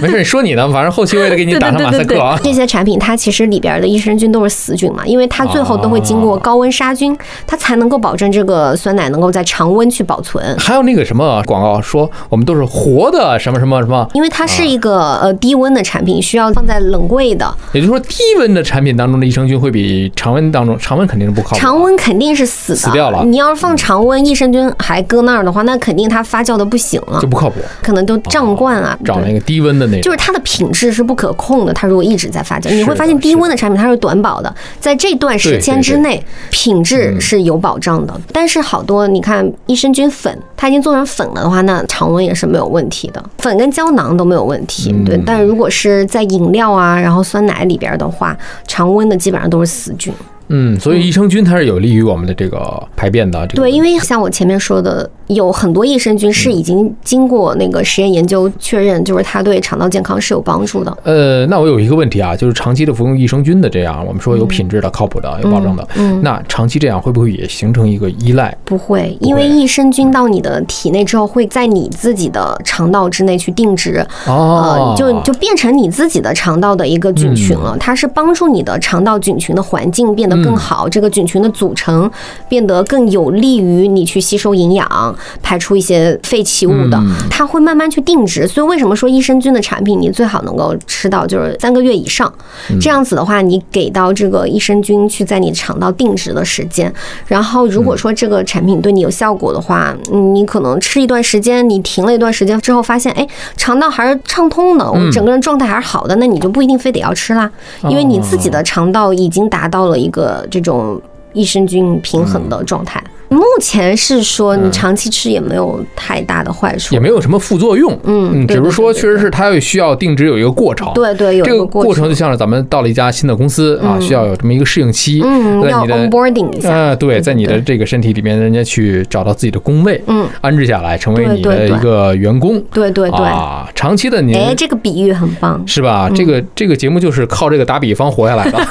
[0.00, 2.38] 没事，你说你呢，反正后期为了给你对 打上马赛克啊。
[2.42, 7.16] 这些产品它其实里边的益生菌都是死菌嘛，因为它最后都会经过高温杀菌，
[7.46, 10.56] 它才能够保证这个酸奶能够在常温去保存。
[10.58, 17.52] 还有那个什么广告说我们都是活的什么什么什么，因为它是一个呃低温的产品，需要放在冷柜的。
[17.72, 21.56] 也就是说低温的产品当中的益生菌会比常温当中常温肯定是不靠谱。
[21.56, 27.60] 常温肯定是死的，死掉了你要是放常温，益生菌还搁那儿的话，那肯定它发酵的不行了就，不靠谱。
[27.82, 28.98] 可能都胀罐啊。
[29.04, 31.72] 胀那个低温的那种，就是它的品质是不可控的。
[31.72, 38.20] 它如果一直在发酵，你会发现低温的产品它是短保的，在这段时间之内，品质是有保障的。
[38.32, 44.92] 但是好多你看益生菌粉，它已经做成粉了的话，那常温也是没有问题的，粉跟胶囊都没有问题。
[44.92, 50.12] 嗯对，但是如果是在饮料啊，然后酸奶里边的话，常温的基本上都是死菌。
[50.48, 53.46] 嗯，所以益生菌它是有利于我们的这个排便的。
[53.46, 60.96] 这个对，因为像我前面说的，有很多益生菌是已经经过那个实验研究确认，就是它对肠道健康是有帮助的。
[61.04, 68.56] 呃，那我有一个问题啊，就是长期的服用益生菌的这样，我们说有品质的、靠谱的、有保证的，嗯那长期这样会不会也形成一个依赖？
[68.64, 77.76] 不会，不会因为益生菌到你的体内之后，会在你自己的肠道之内去定植，哦呃，，就就变成你自己的肠道的一个菌群了。
[77.80, 82.10] 它是帮助你的肠道菌群的环境变得更好，这个菌群的组成
[82.48, 86.96] 变得更有利于你去吸收营养、排出一些废弃物的。
[86.98, 88.46] 嗯它会慢慢去定植。
[88.46, 92.32] 所以为什么说益生菌的产品你最好能够吃到就是三个月以上？
[92.80, 96.92] 这样子的话，你给到这个益生菌去在你肠道定植的时间。
[97.26, 107.50] 然后如果说这个产品对你有效果的话，嗯，你可能吃一段时间，你停了一段时间之后，发现哎，肠道还是畅通的，我整个人状态还是好的，那你就不一定非得要吃啦，
[107.88, 111.00] 因为你自己的肠道已经达到了一个这种
[111.32, 113.02] 益生菌平衡的状态。
[113.30, 116.94] 目前是说你长期吃也没有太大的坏处。
[116.94, 135.60] 也，没有什么副作用，嗯对只是说确实是它有需要定植有一个过程，对对，有一这个过过程就像是咱们到了一家新的公司啊，需要有这么一个适应期，嗯，要 onboarding 一下，呃，对，在你的这个身体里面，人家去找到自己的工位，嗯，安置下来，成为你的一个员工，对对对，啊，长期的您哎，这个比喻很棒。
[135.66, 136.08] 是吧？
[136.14, 138.58] 这个这个节目就是靠这个打比方活下来的。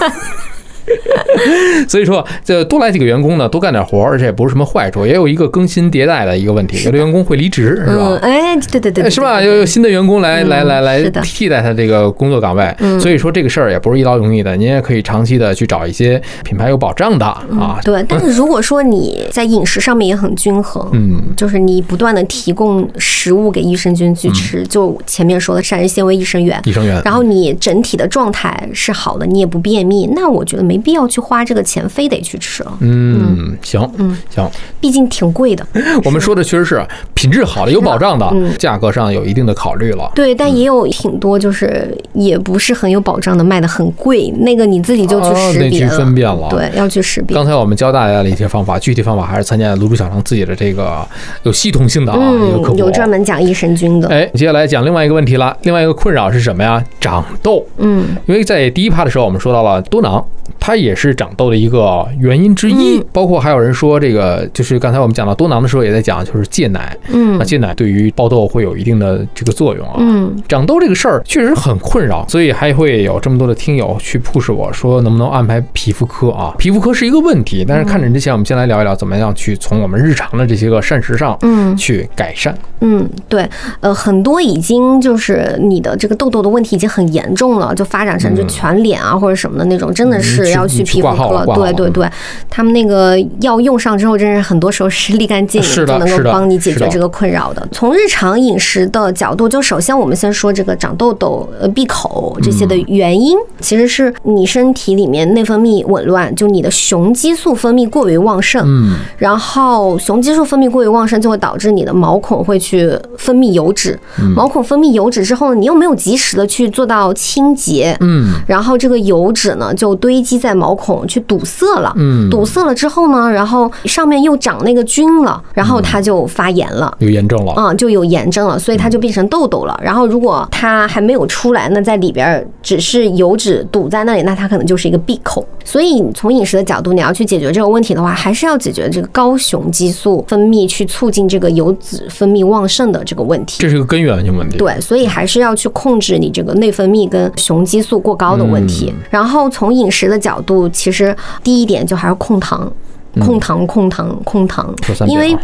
[1.87, 6.83] 所以说，这多来几个员工呢，多干点活儿，而且也不是什么坏处，也有一个更新迭代的一个问题。
[6.83, 8.19] 有的员工会离职，是嗯，吧？
[8.21, 9.39] 哎，对对对，对是吧？
[9.39, 17.79] 对又有新的员工来来来来替代他这个工作岗位，所以说这个事儿也不是一劳永逸的，您也可以长期的去找一些品牌有保障的啊。
[17.83, 35.65] 对，但是 如果说你在饮食上面也很均衡，嗯，就是你不断的提供食物给益生菌去吃，就前面说的膳食纤维益生元，益生元，然后你整体的状态是好的，你也不便秘，那我觉得没必要去花这个钱，非得去吃了，嗯，行，嗯行，毕竟挺贵的。
[36.03, 40.11] 我们说的确实是品质好的、有保障的嗯，价格上有一定的考虑了。
[40.15, 47.35] 对，但也有挺多就是也不是很有保障的，卖的很贵，那个你自己就去识别了，分辨了对，要去识别。
[47.35, 51.05] 刚才我们教大家的一些方法，具体方法还是参加卤煮小城自己的这个
[51.43, 54.07] 有系统性的啊一个课嗯，有专门讲益生菌的。
[54.09, 55.55] 哎，接下来讲另外一个问题了。
[55.63, 56.83] 另外一个困扰是什么呀？
[56.99, 57.65] 长痘。
[57.77, 60.23] 嗯，因为在第一趴的时候，我们说到了多囊，
[60.65, 62.97] 它也是长痘的一个原因之一。
[62.97, 66.97] 嗯包括还有人说，这个就是刚才我们讲到多囊的时候，也在讲就是戒奶。
[67.09, 69.95] 嗯那戒奶对于爆痘会有一定的这个作用啊。
[69.97, 76.55] 嗯，长痘这个事儿确实很困扰，所以还会有这么多的听友去 push 我说能不能安排皮肤科啊？
[76.57, 82.57] 皮肤科是一个问题，但是看诊之前，我们先来聊一聊怎么样去从我们日常的这些个膳食上，嗯去改善。
[82.79, 83.47] 嗯，对，
[83.81, 91.45] 呃，很多已经就是你的这个痘痘的问题已经很严重了，就发展成就全脸啊或者什么的那种，真的嗯是要去皮肤科。
[91.55, 92.07] 对对对，
[92.49, 97.67] 他们那个药用上之后，真是很多时候是立竿见影，就能够帮你解决这个困扰的。
[97.71, 108.63] 从日常饮食的角度，就首先我们先说这个长痘痘、呃闭口这些的嗯原因，其实是你身体里面内分泌紊乱，就你的雄激素分泌过于旺盛。
[108.65, 113.99] 嗯，然后雄激素分泌过于旺盛，就会导致你的毛孔会去分泌油脂。
[114.19, 121.93] 嗯毛孔分泌油脂之后呢，你又没有及时的去做到清洁，嗯然后这个油脂呢就堆积在毛孔去堵塞了。
[121.95, 126.93] 嗯，堵塞了之后呢，然后上面又长那个菌了，然后它就发炎了。
[126.99, 127.53] 有炎症了。
[127.53, 129.79] 啊、就有炎症了，所以它就变成痘痘了。
[129.81, 135.47] 然后如果它还没有出来，那在里边儿只是油脂堵在那里，那它可能就是一个闭口。
[135.63, 143.59] 所以从饮食的角度，你要去解决这个问题的话，还是要解决这个高雄激素分泌，去促进这个油脂分泌旺盛的这个问题。
[143.61, 144.57] 这是个根源性问题。
[144.57, 148.93] 对，所以还是要去控制你这个内分泌跟雄激素过高的问题。
[149.09, 152.71] 然后从饮食的角角度，其实第一点就还是控糖。
[153.19, 154.73] 控糖，控糖，控糖
[155.07, 155.39] 因为啊。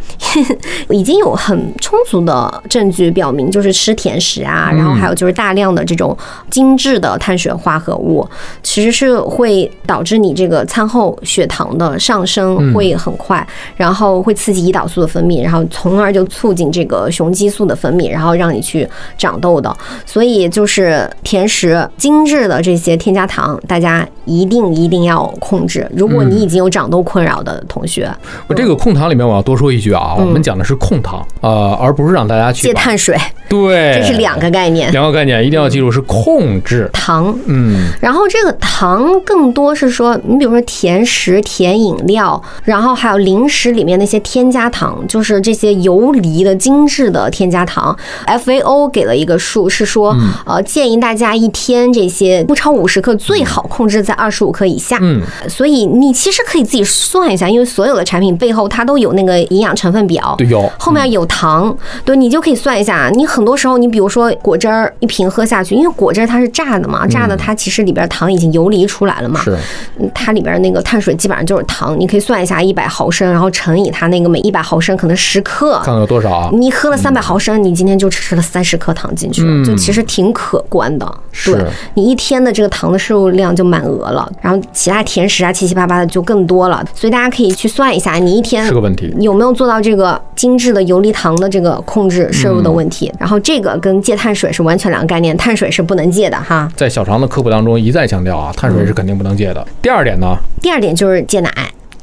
[0.91, 6.15] 已经有很充足的证据表明，就是吃甜食啊，然后还有就是大量的这种
[6.51, 8.27] 精致的碳水化合物，
[8.61, 19.75] 其实是会导致你这个餐后血糖的上升会很快，然后会刺激胰岛素的分泌，然后从而就促进这个雄激素的分泌，然后让你去长痘的。
[20.05, 25.89] 所以就是甜食、精致的这些添加糖，大家一定一定要控制。
[25.95, 28.09] 如果你已经有长痘困扰的的同学，
[28.47, 33.17] 我这个控糖里面我要多说一句啊，我们讲的是控糖，呃，而不是让大家去戒碳水，
[33.47, 34.91] 对，这是两个概念。
[34.91, 36.89] 两个概念，一定要记住是控制。
[36.93, 47.97] 糖，嗯，然后这个糖更多是说，你比如说甜食、甜饮料，然后还有零食里面那些添加糖，就是这些游离的精致的添加糖。
[48.27, 54.99] FAO 给了一个数，是说，呃，建议大家一天这些不超五十克，最好控制在二十五克以下。
[55.01, 60.35] 嗯，所以你其实可以自己算一下，因为所有的产品背后它都有那个营养成分表。
[60.37, 63.09] 对，有后面有糖，对你就可以算一下。
[63.13, 69.57] 你很多时候，你比如说果汁儿一瓶喝下去，因为果汁儿它是榨的嘛，榨的它其实里边糖已经游离出来了嘛，是
[69.99, 71.99] 嗯它里边那个碳水基本上就是糖。
[71.99, 75.85] 你可以算一下一百毫升，然后乘以它那个每一百毫升可能十克看。
[75.85, 76.49] 看有多少啊？
[76.53, 81.13] 你喝了三百毫升，你今天就吃了三十克糖进去了，嗯就其实挺可观的。
[81.31, 86.83] 是对你一天的这个糖的摄入量就满额了，然后其他甜食啊七七八八的就更多了。
[86.93, 89.15] 所以大家可以去算一下，你一天是个问题。
[89.21, 93.13] 有没有做到这个精致的游离糖的这个控制摄入的问嗯题？
[93.17, 96.69] 然后这个跟戒碳水是完全两个概念，碳水是不能戒的哈。
[96.75, 99.65] 在小常的科普当中一再强调啊，碳水是肯定不能戒的。
[99.81, 101.49] 第二点呢，第二点就是戒奶，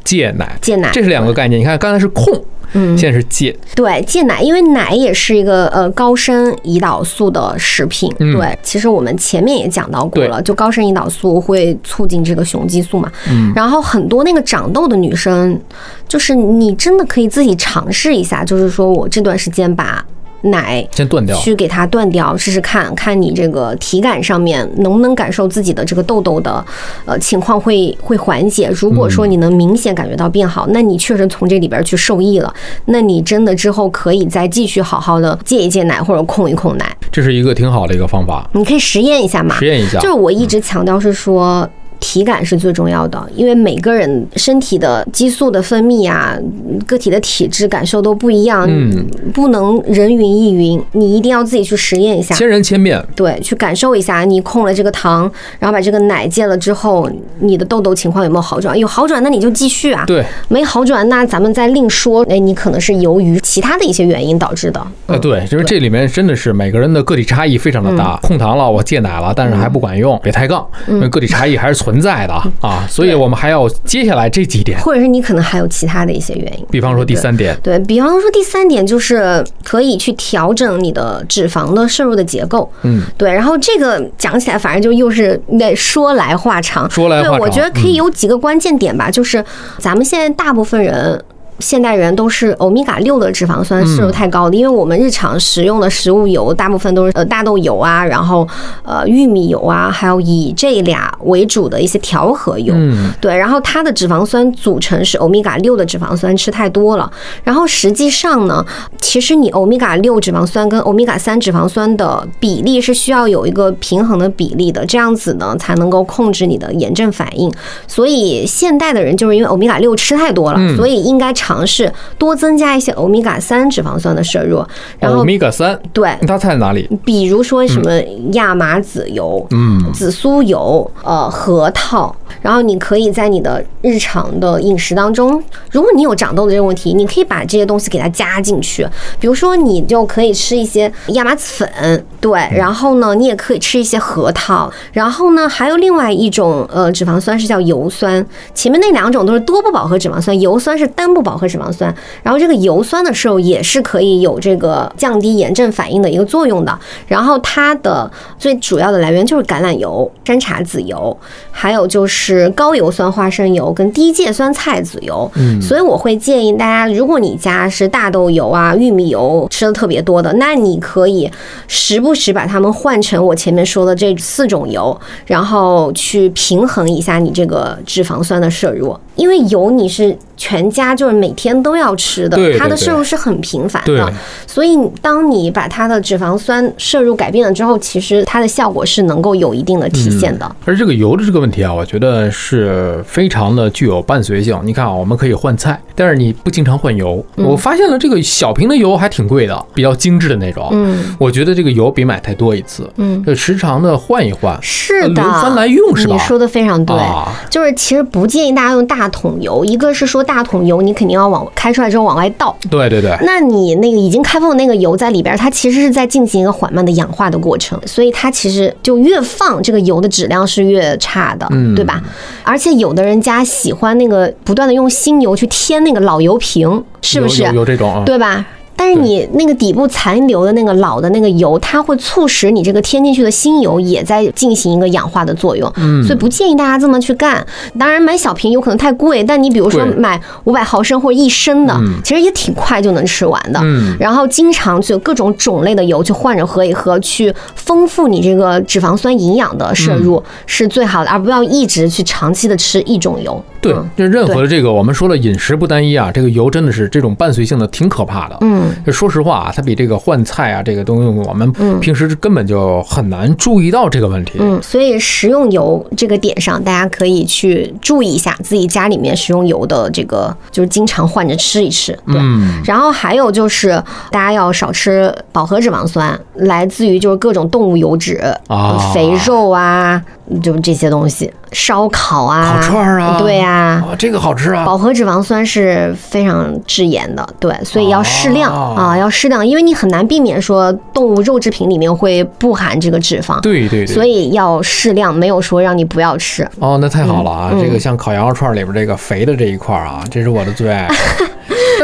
[0.07, 1.61] 戒奶，戒奶这是两个概念。
[1.61, 2.33] 你看刚才是控，
[2.73, 8.11] 嗯现在是戒，对，戒奶，因为奶也是一个呃高升胰岛素的食品。
[8.21, 13.11] 嗯对，其实我们前面也讲到过了，就高升胰岛素会促进这个雄激素嘛。
[13.29, 15.61] 嗯然后很多那个长痘的女生，
[16.09, 20.05] 就是你真的可以自己尝试一下，就是说我这段时间把
[20.47, 21.37] 奶先断掉。
[21.39, 26.65] 去给它断掉，试试看看你这个体感上面能不能感受自己的这个痘痘的
[27.05, 28.69] 呃情况会会缓解。
[28.75, 32.53] 如果说你能明显感觉到变好，那你确实从这里边去受益了。
[32.87, 39.55] 那你真的之后可以再继续好好的戒一戒奶或者控一控奶，这是一个挺好的一个方法，你可以实验一下嘛。
[39.57, 40.15] 实验一下就是。
[40.17, 41.69] 我一直强调是说。
[42.07, 46.39] 体感是最重要的，因为每个人身体的激素的分泌啊，
[46.87, 52.33] 个体的体质感受都不一样，嗯，不能人云亦云，你一定要自己去实验一下。
[52.37, 58.79] 千人千面，对，去感受一下，你控了这个糖，然后把这个奶戒了之后，你的痘痘情况有没有好转？
[58.79, 60.05] 有好转，那你就继续啊。
[60.07, 62.25] 对，没好转，那咱们再另说。
[62.29, 64.81] 哎，你可能是由于其他的一些原因导致的。
[65.07, 68.17] 呃，对，就是这里面真的是每个人的个体差异非常的嗯大。
[68.23, 72.87] 控糖了，我戒奶了，但是还不管用，别抬杠，因为个体差异还是存在的啊。
[72.89, 76.67] 所以我们还要接下来这几点，或者是你可能还有其他的一些原因。
[76.71, 82.71] 比方说第三点，对比方说第三点就是可以去调整你的脂肪的摄入的结构。
[82.83, 86.91] 嗯，对，然后这个讲起来，反正就又是那说来话长。
[86.91, 89.45] 说来话长嗯对，我觉得可以有几个关键点吧，就是
[89.79, 91.23] 咱们现在大部分人。
[91.59, 98.47] 现代人都是欧米伽六的脂肪酸摄入太高的，因为我们日常食用的食物油大部分都是呃大豆油啊，然后
[98.83, 102.75] 呃玉米油啊，还有以这俩为主的一些调和油。
[102.77, 107.11] 嗯，对，然后它的脂肪酸组成是欧米伽六的脂肪酸，吃太多了。
[107.43, 108.65] 然后实际上呢，
[109.01, 117.51] 其实你欧米伽六脂肪酸跟欧米伽三脂肪酸的比例是需要有一个平衡的比例的，这样子呢才能够控制你的炎症反应。
[117.87, 124.65] 所以现代的人就是因为欧米伽六吃太多了，嗯所以应该尝试多增加一些欧米伽三脂肪酸的摄入。
[124.99, 126.89] 然后欧米伽三，对，它在哪里？
[127.05, 127.93] 比如说什么
[128.33, 138.87] 亚麻籽油，嗯，紫苏油、呃核桃，然后你可以在你的日常的饮食当中，如果你有长痘的这个问题，你可以把这些东西给它加进去。
[139.19, 156.79] 比如说，你就可以吃一些亚麻籽粉，对，然后呢，你也可以吃一些核桃，然后呢，还有另外一种呃脂肪酸是叫油酸，前面那两种都是多不饱和脂肪酸，油酸是单不饱和脂肪酸，然后这个油酸的时候也是可以有这个降低炎症反应的一个作用的。
[157.07, 161.17] 然后它的最主要的来源就是橄榄油、山茶籽油，
[161.51, 162.16] 还有就是
[162.51, 165.31] 高油酸花生油跟低芥酸菜籽油。
[165.35, 171.31] 嗯所以我会建议大家，如果你家是大豆油啊、玉米油吃的特别多的，那你可以
[171.67, 178.97] 时不时把它们换成我前面说的这四种油，然后去平衡一下你这个脂肪酸的摄入。
[179.17, 184.13] 因为油你是全家就是每天都要吃的，对对它的摄入是很频繁的。
[184.47, 190.57] 所以，当你把它的脂肪酸摄入改变了之后，其实它的效果是能够有一定的体现的。
[190.65, 194.59] 而这个油的这个问题啊，我觉得是非常的具有伴随性。
[194.65, 197.25] 你看啊，我们可以换菜，但是你不经常换油。
[197.37, 200.69] 我发现了这个小瓶的油还挺贵的，比较精致的那种。
[200.73, 206.13] 嗯我觉得这个油比买太多一次，嗯，就时常的换一换，是的，轮番来用是吧？
[206.13, 206.97] 你说的非常对。
[206.97, 212.55] 啊，就是其实不建议大家用大桶油，一个是说大桶油，你肯定要往开出来之后往外倒。
[212.69, 222.03] 对对对，那你那个已经开封的那个油在里边，它其实是在进行一个缓慢的氧化的过程，所以它其实就越放这个油的质量是越差的，嗯对吧？
[222.43, 227.43] 而且有的人家喜欢那个不断的用新油去添那个老油瓶，是不是？
[227.43, 228.03] 有有有这种啊？
[228.05, 228.45] 对吧？
[228.77, 237.45] 但是你那个底部残留的那个老的那个油，它会促使你这个添进去的新油也在进行一个氧化的作用，嗯所以不建议大家这么去干。
[237.79, 243.59] 当然买小瓶有可能太贵，但你比如说贵买五百毫升或者一升的，嗯其实也挺快就能吃完的。
[243.63, 253.43] 嗯然后经常就各种种类的油去换着喝一喝，去丰富你这个脂肪酸营养的摄入、是最好的，而不要一直去长期的吃一种油。
[253.67, 258.37] 对嗯，就任何的这个我们说了饮食不单一啊，这个油真的是这种伴随性的挺可怕的。
[258.41, 261.51] 嗯，就说实话啊，它比这个换菜啊这个东西，我们
[261.81, 264.39] 平时根本就很难注意到这个问题。
[264.39, 271.93] 嗯，所以食用油这个点上，大家可以去注意一下自己家里面食用油的这个，就是经常换着吃一吃。
[272.07, 272.17] 对。
[272.19, 273.71] 嗯，然后还有就是，
[274.11, 278.17] 大家要少吃饱和脂肪酸，来自于就是各种动物油脂、
[278.49, 280.03] 啊肥肉啊，
[280.43, 284.65] 就这些东西，烧烤啊、烤串儿啊，对呀、啊，这个好吃啊。
[284.65, 296.49] 饱和脂肪酸是非常致炎的，对，所以要适量、哦啊，要适量，因为你很难避免说动物肉制品里面会不含这个脂肪，对对对，所以要适量，没有说让你不要吃。
[296.59, 297.51] 哦，那太好了啊！
[297.53, 300.89] 嗯这个像烤羊肉串里边这个肥的这一块儿啊，这是我的最爱。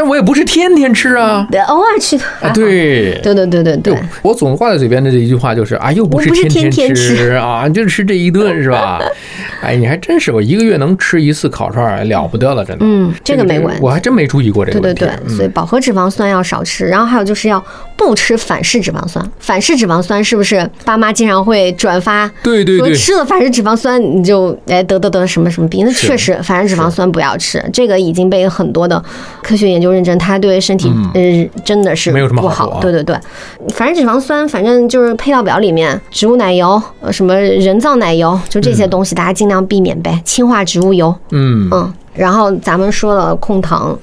[0.03, 1.47] 但我也不是天天吃啊。
[1.49, 2.17] 对，偶尔去。
[2.41, 3.17] 啊，对。
[3.23, 8.99] 对对对对对，我总挂在嘴边的这一句话就是啊，又不是不是天天天吃吃啊，就吃这一顿是吧？
[9.63, 12.85] 哎，你还真是，我一个月能吃一次烤串儿，了不得了，真的。
[12.85, 13.89] 嗯，这个没关系我。
[13.89, 15.21] 还真没注意过这个对对问题。
[15.21, 17.63] 对对对，所以饱和脂肪酸要少吃，然后还有就是要
[17.95, 19.25] 不吃反式脂肪酸。
[19.39, 22.27] 反式脂肪酸是不是爸妈经常会转发？
[22.27, 25.85] 说对对对吃了反式脂肪酸你就哎得得得什么什么病？
[25.85, 29.01] 那确实反式脂肪酸不要吃，这个已经被很多的
[29.41, 32.79] 科学研究认证，它对身体呃真的是嗯没有什么不好。
[32.81, 33.15] 对对对，
[33.73, 40.19] 反正脂肪酸反正就是配料表里面植物奶油、呃什么人造奶油，就这些东西大家尽量避免呗。
[40.25, 43.97] 氢化植物油，嗯，嗯，然后咱们说了控糖，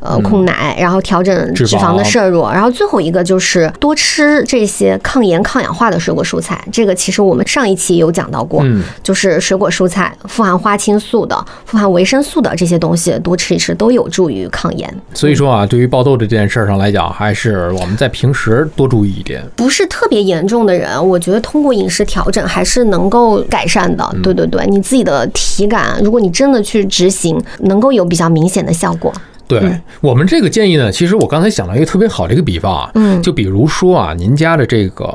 [0.00, 6.62] 呃，控奶，然后调整嗯脂脂肪的摄入，然后最后一个就是多吃这些抗炎、抗氧化的水果蔬菜。
[6.72, 14.92] 这个其实我们上一期有讲到过，嗯就是水果蔬菜富含花青素的、富含维生素的这些东西，多吃一吃都有助于抗炎。
[15.14, 19.42] 所以说啊，对于爆痘这件事儿上来讲，还是我们在平时多注意一点。
[19.56, 24.08] 不是特别严重的人，我觉得通过饮食调整还是能够改善的。
[24.14, 29.12] 嗯对对对，你自己的体感，如果你真的去执行，能够有比较明显的效果。
[29.58, 33.20] 对、我们这个建议呢，其实我刚才想到一个特别好的一个比方啊，嗯。
[33.22, 35.08] 就比如说啊，您家的这个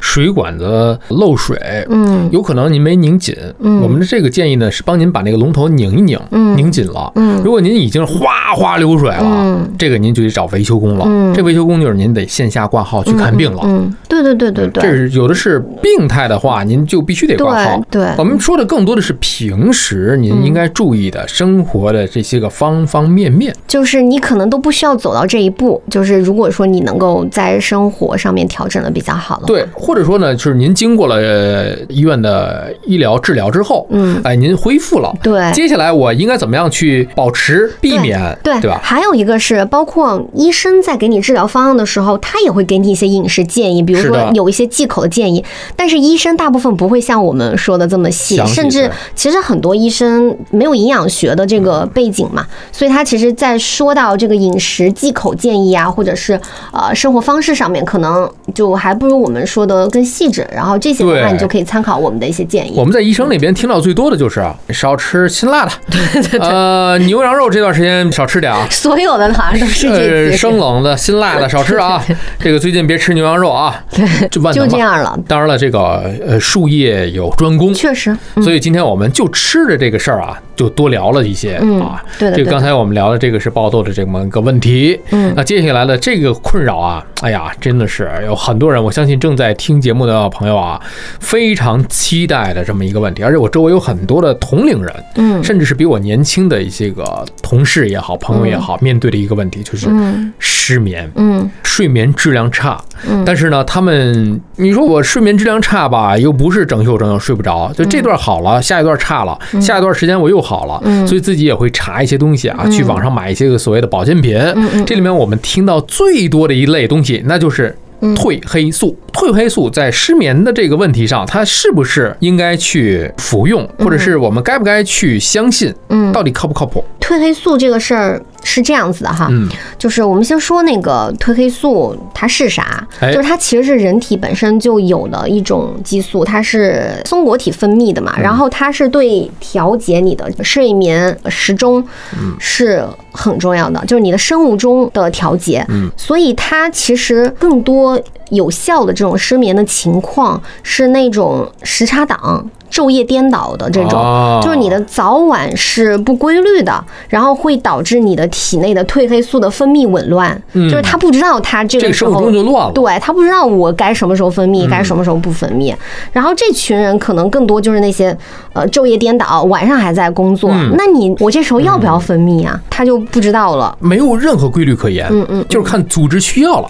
[0.00, 1.56] 水管子漏水，
[1.90, 2.28] 嗯。
[2.32, 3.80] 有可能您没拧紧，嗯。
[3.80, 6.56] 我们的这个建议呢是帮您把那个龙头拧一拧，嗯。
[6.56, 7.12] 拧紧了。
[7.16, 7.40] 嗯。
[7.44, 9.72] 如果您已经哗哗流水了，嗯。
[9.78, 11.04] 这个您就得找维修工了。
[11.06, 11.34] 嗯。
[11.34, 13.60] 这维修工就是您得线下挂号去看病了。
[13.64, 17.82] 嗯，对对对对对，这是有的是病态的话，您就必须得挂号。
[17.90, 18.14] 对对。
[18.16, 23.54] 我们说的更多的是平时您应该注意的生活的这些个方方面面。
[23.74, 38.78] 就是你可能都不需要走到这一步，就是如果说你能够在生活上面调整的比较好的，对，或者说呢，就是您经过了呃医院的医疗治疗之后，嗯哎，您恢复了，对接下来我应该怎么样去保持、避免，对对吧？
[38.80, 45.44] 还有一个是，包括医生在给你治疗方案的时候，他也会给你一些饮食建议，比如说有一些忌口的建议。
[45.74, 56.38] 但是医生大部分不会像我们说的这么细，细甚至其实很多医生没有营养学的这个背景嘛，所以他其实在说到这个饮食忌口建议啊，或者是
[56.72, 60.46] 呃生活方式上面，可能就还不如我们说的更细致。
[60.52, 62.74] 然后这些的话，你就可以参考我们的一些建议。
[62.76, 72.02] 我们在医生那边听到最多的就是啊，少吃辛辣的， 对对对，呃，牛羊肉这段时间少吃点啊， 所有的好像都是这呃，些，生冷的、辛辣的 少吃啊。
[72.38, 73.82] 这个最近别吃牛羊肉啊，
[74.30, 74.42] 就。
[74.66, 75.18] 这样了。
[75.28, 82.02] 当然了，这个呃术业有专攻，确实，所以今天我们就吃的这个事儿啊，就多聊了一些嗯啊。
[82.18, 85.00] 对的对的这个刚才我们聊的这个是爆痘的这么一个问题。
[85.12, 90.80] 嗯那接下来的这个困扰啊，哎呀，真的是有很多人，我相信正在听节目的朋友啊，
[91.20, 93.22] 非常期待的这么一个问题。
[93.22, 101.10] 而且我周围有很多的同龄人，嗯甚至是比我年轻的一些个同事也好、朋友也好，面对的一个问题就是嗯失眠。
[101.14, 114.38] 嗯睡眠质量差，嗯但是呢，他们你说我睡眠质量差吧，又不是整宿整宿睡不着，就这段好了，下一段差了，下一段时间我又好了，嗯所以自己也会查一些东西啊，去网上买一些个所谓的保健品。
[114.86, 117.68] 这里面我们听到最多的一类东西，那就是。
[118.00, 125.72] 嗯褪黑素，褪黑素在失眠的这个问题上，它是不是应该去服用，或者是我们该不该去相信？
[125.88, 126.84] 嗯到底靠不靠谱？
[127.00, 129.48] 褪黑素这个事儿是这样子的哈，嗯。
[129.76, 133.12] 就是我们先说那个褪黑素它是啥，哎。
[133.12, 138.04] 就是它其实是人体本身就有的一种激素，它是松果体分泌的嗯。
[138.04, 141.82] 嘛，然后它是对调节你的睡眠时钟
[142.12, 142.36] 嗯。
[142.38, 145.90] 是很重要的，就是你的生物钟的调节，嗯。
[145.96, 152.48] 所以它其实更多有效的这种失眠的情况是那种时差党。
[152.74, 162.72] 昼夜颠倒的这种，哦就是你的早晚是不规律的，然后会导致你的体内的褪黑素的分泌紊乱，嗯就是他不知道他这这个时候就乱了。
[162.72, 165.72] 对他不知道我该什么时候分泌，该什么时候不分泌。
[166.10, 168.16] 然后这群人可能更多就是那些
[168.54, 170.50] 呃昼夜颠倒，晚上还在工作。
[170.50, 172.60] 嗯那你我这时候要不要分泌啊？
[172.68, 173.78] 他就不知道了。
[173.78, 176.68] 没有任何规律可言，嗯嗯就是看组织需要了，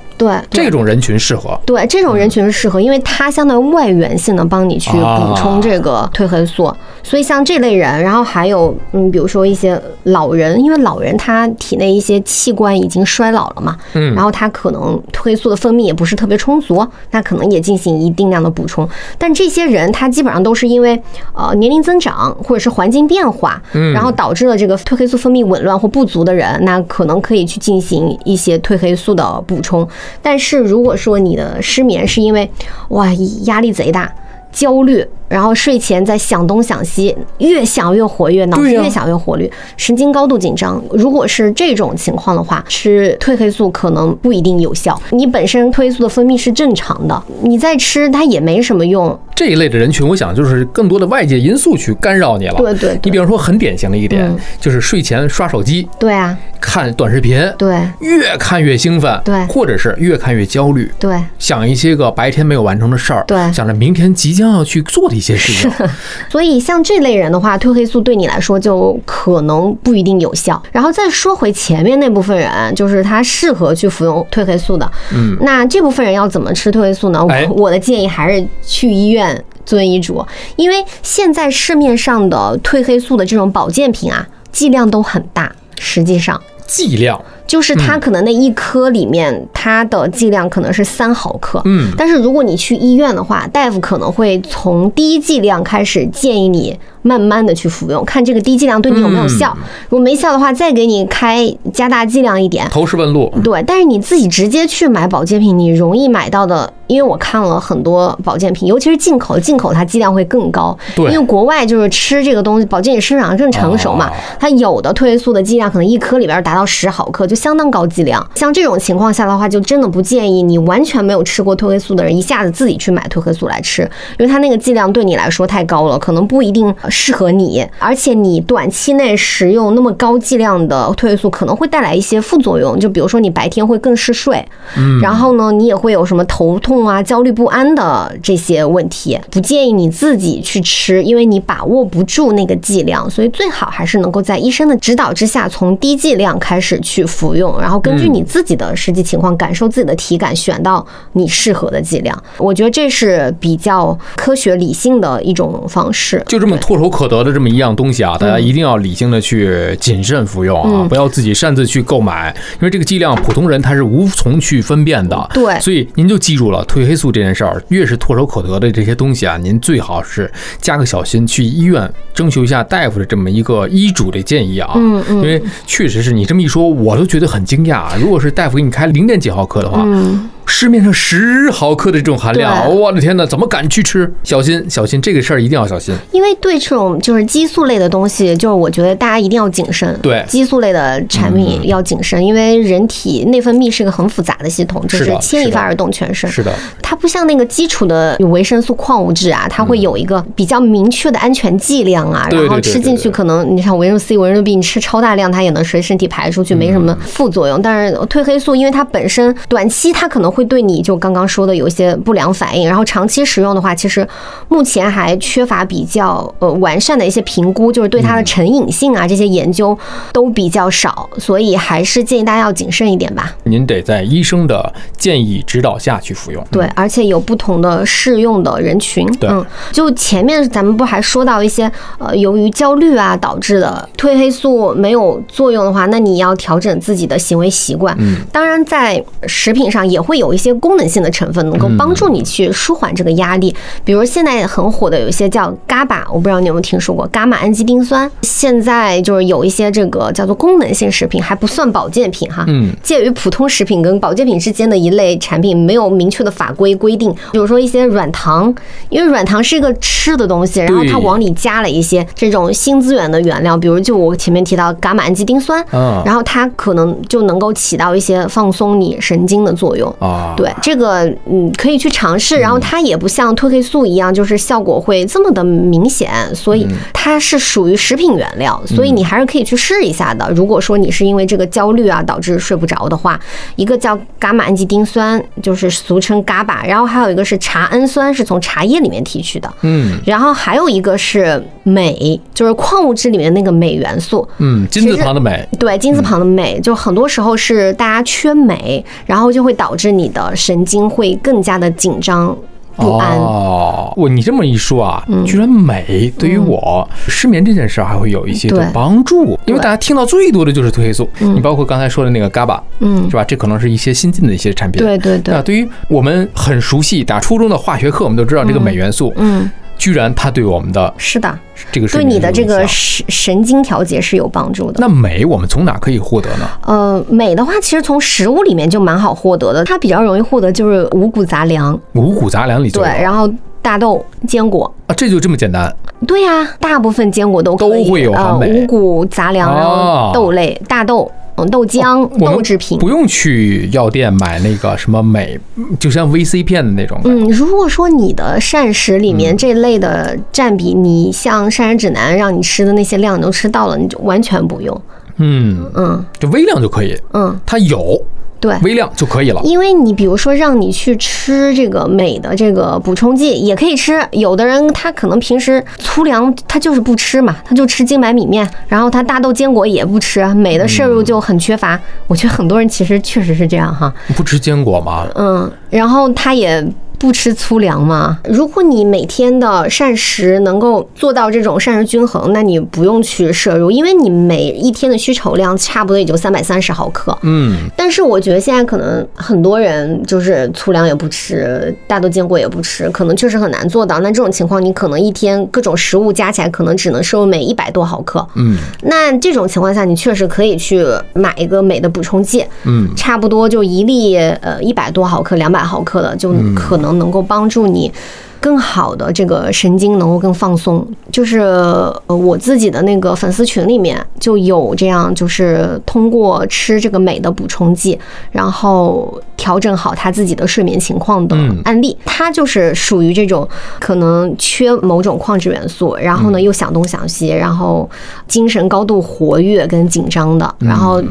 [0.51, 1.59] 对，这种人群适合。
[1.65, 6.75] 对这种人群是适合，因为它相当于外源性的帮你去补充这个褪黑素，
[7.05, 18.89] 所以像这类人，然后还有嗯，比如说一些老人，因为老人他体内一些器官已经衰老了嘛，嗯然后他可能褪黑素的分泌也不是特别充足，那可能也进行一定量的补充。
[19.19, 21.01] 但这些人他基本上都是因为
[21.35, 29.87] 呃年龄增长或者是环境变化，嗯然后导致了这个褪黑素分泌紊乱或不足的人，那可能可以去进行一些褪黑素的补充。
[30.23, 32.51] 但是如果说你的失眠是因为
[32.89, 33.13] 哇
[33.45, 34.11] 压力贼大。
[34.55, 35.05] 焦虑，
[35.35, 40.81] 然后睡前在想东想西，越想越活跃，脑子越想越活跃，神经高度紧张。
[40.93, 44.97] 如果是这种情况的话，吃褪黑素可能不一定有效。
[45.11, 49.19] 你本身褪黑素的分泌是正常的，你再吃它也没什么用。
[49.35, 52.55] 这一类的人群，我想就是更多的外界因素去干扰你了。
[52.59, 60.89] 对对对你比方说很典型的一点嗯，就是睡前刷手机、对啊，看短视频，对越看越兴奋，对或者是越看越焦虑。
[61.01, 65.71] 对想一些个白天没有完成的事儿，对想着明天即将要去做的一些事情，
[66.29, 70.61] 所以像这类人的话，褪黑素对你来说就可能不一定有效。
[70.73, 74.91] 然后再说回前面那部分人，就是他适合去服用褪黑素的。
[75.15, 77.25] 嗯，那这部分人要怎么吃褪黑素呢？
[77.57, 80.25] 我的建议还是去医院遵医嘱，
[80.57, 86.41] 因为现在市面上的褪黑素的这种保健品啊，剂量都很大，实际上。
[86.75, 91.93] 剂量，就是它可能那一颗里面，它的剂量可能是三毫克，嗯。
[91.97, 99.55] 但是如果你去医院的话，大夫可能会从低剂量开始建议你慢慢的去服用，看这个低剂量对你有没有效。
[99.89, 102.67] 如果没效的话，再给你开加大剂量一点。
[102.71, 110.77] 投石问路，对，但是你自己直接去买保健品，你容易买到的，因为我看了很多保健品，尤其是进口，进口它剂量会更高。
[110.97, 118.27] 对因为国外就是吃这个东西，保健品市场更成熟嘛哦，它有的褪黑素的剂量可能一颗里边达到十毫克，就相当高剂量。
[118.35, 123.83] 像这种情况下的话，就真的不建议你完全没有吃过褪黑素的人一下子自己去买褪黑素来吃，
[124.19, 134.43] 因为它那个剂量对你来说太高了，可能不一定适合你，而且你短期内食用那么高剂量的褪黑素可能会带来一些副作用，就比如说你白天会更嗜睡，
[134.77, 152.17] 嗯，然后呢，你也会有什么头痛啊、焦虑不安的这些问题，不建议你自己去吃，因为你把握不住那个剂量，所以最好还是能够在医生的指导之下，从低剂量开始去服用，然后根据你自己的实际情况，感受自己的体感，选到你适合的剂量。
[152.39, 156.23] 我觉得这是比较科学理性的一种方式。
[156.29, 165.31] 就这么唾手可得的这么一样东西啊，大家一定要理性的去谨慎服用啊，嗯不要自己擅自去购买，因为这个剂量普通人他是无从去分辨的。
[165.33, 170.31] 对所以您就记住了，褪黑素这件事儿，越是唾手可得的这些东西啊，您最好是
[170.61, 174.73] 加个小心，去医院征求一下大夫的这么一个医嘱的建议啊。
[174.77, 177.99] 嗯嗯因为确实是你这么一说，我都觉得很惊讶。
[177.99, 184.13] 如果是大夫给你开零点几毫克的话，嗯，市面上十毫克的这种含量，我的天哪，怎么敢去吃？
[184.23, 185.95] 小心小心，这个事儿一定要小心。
[186.13, 189.99] 因为对这种就是激素类的东西，就是我觉得大家一定要谨慎。
[190.03, 196.31] 对激素类的产品要谨慎，因为人体内分泌是个很复杂的系统，就是牵一发而动全身。
[196.31, 207.61] 是的，它不像那个基础的维生素、矿物质啊，它会有一个比较明确的安全剂量啊，然后吃进去可能你像维生素 C、维生素 B，你吃超大量它也能随身体排出去，没什么副作用。
[207.61, 214.07] 但是褪黑素，因为它本身短期它可能会对你就刚刚说的有一些不良反应，然后长期使用的话，其实
[214.49, 219.77] 目前还缺乏比较呃完善的一些评估，就是对它的成瘾性啊这些研究
[220.13, 223.35] 都比较少，所以还是建议大家要谨慎一点吧。
[223.45, 226.45] 您得在医生的建议指导下去服用。
[226.51, 229.07] 对，而且有不同的适用的人群。
[229.19, 237.95] 对嗯，就前面咱们不还说到一些呃，由于焦虑啊导致的褪黑素没有作用的话，那你要调整自己的行为习惯。
[237.99, 243.55] 嗯，当然在食品上也会有有一些功能性的成分，能够帮助你去舒缓这个压力。
[243.85, 248.11] 比如现在很火的有一些叫 GABA，我不知道你有没有听说过伽马氨基丁酸。
[248.23, 257.13] 现在就是有一些这个叫做功能性食品，还不算保健品哈，嗯，介于普通食品跟保健品之间的一类产品，没有明确的法规规定。
[257.33, 258.55] 比如说一些软糖，
[258.89, 269.93] 因为软糖是一个吃的东西，然后它往里加了一些这种新资源的原料，比如就我前面提到伽马氨基丁酸，嗯然后它可能就能够起到一些放松你神经的作用。
[269.99, 272.39] 啊，对这个，嗯，可以去尝试。
[272.39, 280.31] 然后它也不像褪黑素一样，就是效果会这么的明显，所以它是属于食品原料，所以你还是可以去试一下的。
[280.35, 283.19] 如果说你是因为这个焦虑啊导致睡不着的话，
[283.57, 289.53] 一个叫伽马氨基丁酸，就是俗称 GABA，然后还有一个是茶氨酸，是从茶叶里面提取的。
[289.63, 294.27] 嗯然后还有一个是镁，就是矿物质里面的那个镁元素。
[294.39, 302.37] 嗯，金字旁的镁，对，金字旁的镁，就很多时候是大家缺镁，然后就会导致你的神经会更加的紧张
[302.77, 303.17] 不安。
[303.17, 311.35] 哦，我你这么一说啊，嗯居然美对于我失眠这件事儿还会有一些的帮助，因为大家听到最多的就是褪黑素，嗯。
[311.35, 313.09] 你包括刚才说的那个 GABA，嗯。
[313.09, 313.25] 是吧？
[313.25, 314.83] 这可能是一些新进的一些产品。
[314.83, 315.33] 对对对。
[315.33, 321.39] 那，对于我们很熟悉打初中的化学课，我们都知道这个镁元素，嗯，居然它对我们的是的，
[321.71, 324.79] 这个睡对你的这个神神经调节是有帮助的。
[324.81, 326.49] 那镁我们从哪可以获得呢？
[326.63, 333.29] 呃，镁的话，其实从食物里面就蛮好获得的，它比较容易获得就是五谷杂粮，五谷杂粮里就对，然后
[333.61, 334.73] 大豆、坚果。
[334.87, 335.75] 啊，这就这么简单。
[336.07, 342.79] 对呀、大部分坚果都可以都会有含呃五谷杂粮，然哦后豆类、大豆、嗯豆浆、豆制品。
[342.79, 345.39] 不用去药店买那个什么镁，
[345.79, 347.01] 就像 VC 片的那种。
[347.05, 354.83] 嗯，如果说你的膳食里面这类的占比，你像膳食指南让你吃的那些量你都吃到了，你就完全不用。
[355.17, 358.01] 嗯，嗯就微量就可以，嗯，它有
[358.45, 358.55] 对。
[358.63, 359.41] 微量就可以了。
[359.43, 371.81] 因为你比如说让你去吃这个镁的这个补充剂也可以吃，有的人他可能平时粗粮他就是不吃嘛，他就吃精白米面，然后他大豆坚果也不吃，镁的摄入就很缺乏。
[372.07, 375.07] 我觉得很多人其实确实是这样哈，不吃坚果吗？
[375.15, 376.63] 嗯，然后他也
[377.05, 378.19] 不吃粗粮吗。
[378.31, 387.15] 如果你每天的膳食能够做到这种膳食均衡，那你不用去摄入，因为你每一天的需求量差不多也就三百三十毫克。
[387.21, 394.01] 嗯，但是我觉得现在可能很多人就是粗粮也不吃，大豆坚果也不吃，可能确实很难做到。
[394.01, 398.27] 那这种情况，你可能一天各种食物加起来，可能只能摄入每一百多毫克。
[398.37, 400.83] 嗯那这种情况下，你确实可以去
[401.13, 407.93] 买一个镁的补充剂，嗯，差不多就一粒呃一百多毫克、两百毫克的，就可能能够帮助你。
[408.41, 417.99] 更好的这个神经能够更放松，就是呃我自己的那个粉丝群里面就有这样，就是通过吃这个镁的补充剂，
[418.31, 421.97] 然后调整好他自己的睡眠情况的嗯案例。
[422.05, 423.49] 他就是属于这种
[423.81, 427.89] 可能缺某种矿质元素，然后呢又想东想西，然后
[428.29, 431.03] 精神高度活跃跟紧张的，然后。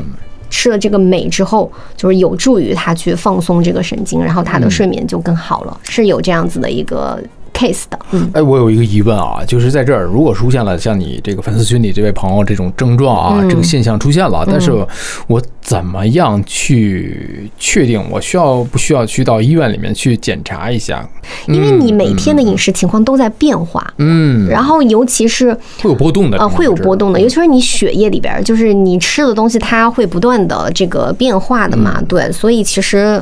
[0.53, 7.19] 吃了这个镁之后，就是有助于他去放松这个神经，然后他的睡眠就更好了，是有这样子的一个
[7.63, 7.97] case 的。
[8.11, 14.71] 嗯哎，我有一个疑问啊，就是在这儿，如果出现了像你这个粉丝群里这位朋友这种症状啊，嗯这个现象出现了，但是
[15.27, 21.07] 我怎么样去确定我需要不需要去到医院里面去检查一下？
[21.47, 33.21] 因为你每天的饮食情况都在变化，嗯，然后尤其是会有波动的，呃会有波动的，尤其是你血液里边，就是你吃的东西，它会不断的这个变化的嘛，对，所以其实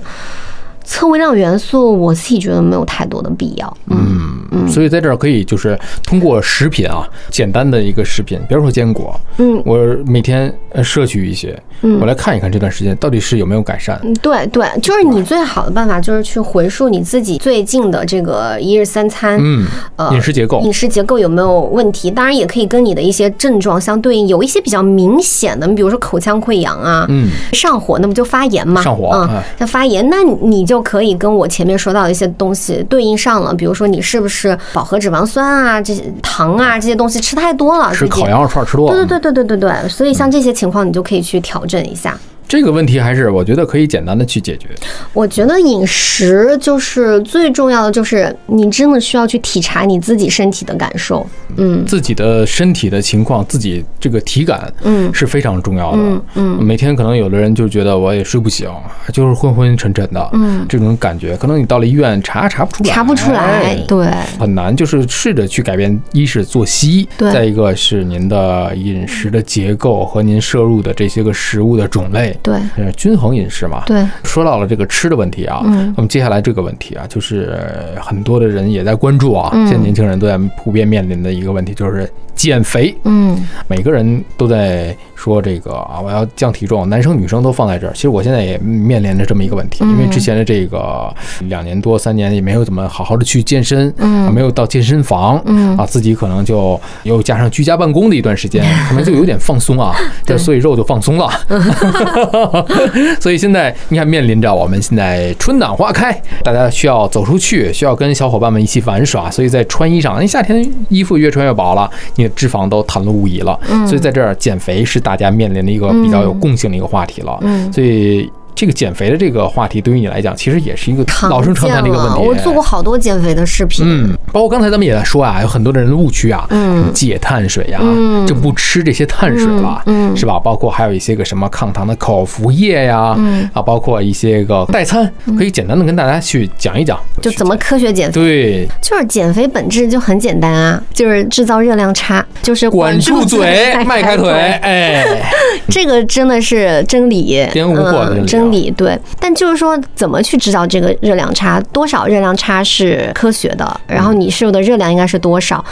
[0.84, 3.78] 测微量元素，我自己觉得没有太多的必要。
[3.88, 14.00] 嗯嗯，所以在这儿可以就是通过食品啊，简单的一个食品，比如说坚果，嗯我每天呃摄取一些，嗯我来看一看这段时间到底是有没有改善。
[14.04, 19.66] 嗯，对对，就是你最好的办法就是去回溯你自己最近的这个一日三餐，嗯，
[19.96, 22.12] 呃饮食结构饮食结构有没有问题？
[22.12, 28.82] 当然也可以跟你的一些症状相对应，有一些比较明显的，你比如说口腔溃疡啊，嗯，上火，那不就发炎吗？
[28.82, 38.96] 上火嗯哎，发炎，那你就可以跟我前面说到的一些东西对应上了，比如说你是不是饱和脂肪酸啊、这些糖啊这些东西吃太多了，吃烤羊肉串吃多了。
[38.96, 42.18] 对对对对对对对，所以像这些情况，你就可以去调整一下。
[42.52, 44.68] 这个问题还是我觉得可以简单的去解决。
[45.14, 51.26] 我觉得饮食就是最重要的，就是你真的需要去体察你自己身体的感受。
[51.56, 55.98] 嗯自己的身体的情况，自己这个体感，嗯是非常重要的。
[56.02, 58.70] 嗯嗯每天可能有的人就觉得我也睡不醒，
[59.14, 64.76] 就是昏昏沉沉的，嗯，这种感觉，可能你到了医院查查不出来，查不出来，对，很难。
[64.76, 72.60] 就是试着去改变，一是作息，对再一个是您的饮食的结构和您摄入的这些个食物的种类，对。
[72.98, 73.84] 均衡饮食嘛。
[73.86, 75.94] 对，说到了这个吃的问题啊，嗯。
[75.96, 77.58] 那么接下来这个问题啊，就是
[78.02, 79.68] 很多的人也在关注啊，嗯。
[79.68, 82.96] 现在年轻人都在普遍面临的一个问题就是减肥。
[83.04, 83.38] 嗯。
[83.68, 87.94] 每个人都在说这个啊，我要降体重，男生女生都放在这儿。
[87.94, 94.26] 其实我现在也面临着这么一个问题，因为之前的这个两年多三年也没有怎么好好的去健身，嗯。
[94.26, 95.78] 啊没有到健身房，嗯。
[95.78, 99.94] 啊，自己可能就又加上居家办公的一段时间， 可能就有点放松啊，
[100.26, 100.36] 对。
[100.36, 101.30] 这所以肉就放松了。
[103.20, 106.12] 所以现在你看，面临着我们现在春暖花开，
[106.44, 117.38] 大家需要走出去，需要跟小伙伴们一起玩耍，所以在穿衣上，因为夏天衣服越穿越薄了，你的脂肪都袒露无遗了，所以在这儿减肥是大家面临的一个比较有共性的一个话题了。
[117.42, 117.72] 嗯。
[117.72, 122.20] 所以这个减肥的这个话题对于你来讲，其实也是一个老生常谈的一个问题。
[122.28, 123.86] 我做过好多减肥的视频。
[123.88, 126.92] 嗯，包括刚才咱们也在说啊，有很多的人的误区啊，嗯。
[126.94, 128.26] 戒碳水呀、嗯。
[128.28, 130.18] 就不吃这些碳水了，嗯嗯。
[130.18, 130.40] 是吧？
[130.40, 133.50] 包括还有一些个什么抗糖的口服液呀，嗯。
[133.54, 138.22] 啊，包括一些个代餐，可以简单的跟大家去讲一讲，就怎么科学减肥？
[138.22, 144.32] 对，就是减肥本质就很简单啊，就是制造热量差，就是管住住嘴，迈开腿，
[144.62, 145.22] 哎，
[145.70, 148.98] 这个真的是真理，颠无惑的真理理对。
[149.20, 151.60] 但就是说，怎么去知道这个热量差？
[151.74, 155.64] 多少热量差是科学的，然后你摄入的热量应该是多少？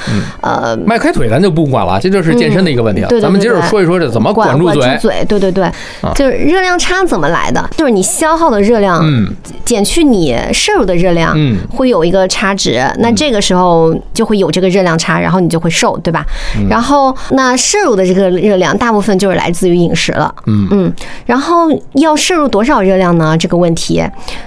[0.41, 3.07] 呃，迈开腿咱就不管了，这就是健身的一个问题了。
[3.07, 4.97] 嗯对对对咱们接着说一说这怎么管住嘴。
[4.99, 5.71] 嘴，对对对，
[6.15, 7.69] 就是热量差怎么来的？
[7.77, 12.83] 就是你消耗的热量嗯减去你摄入的热量，嗯会有一个差值。
[12.99, 16.25] 那这个时候就会有这个热量差，然后你就会瘦，对吧？
[16.57, 20.93] 嗯然后那摄入的这个热量大部分就是来自于饮食了，嗯嗯。
[21.25, 23.37] 然后要摄入多少热量呢？
[23.37, 24.03] 这个问题，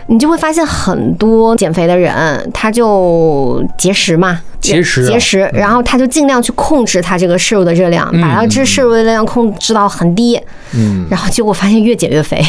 [0.07, 4.41] 你就会发现很多减肥的人他就节食嘛。
[4.61, 10.41] 节食啊节食，然后他就尽量去控制他这个摄入的热量，嗯把他这摄入的热量控制到很低，
[10.73, 12.41] 嗯，然后结果发现越减越肥。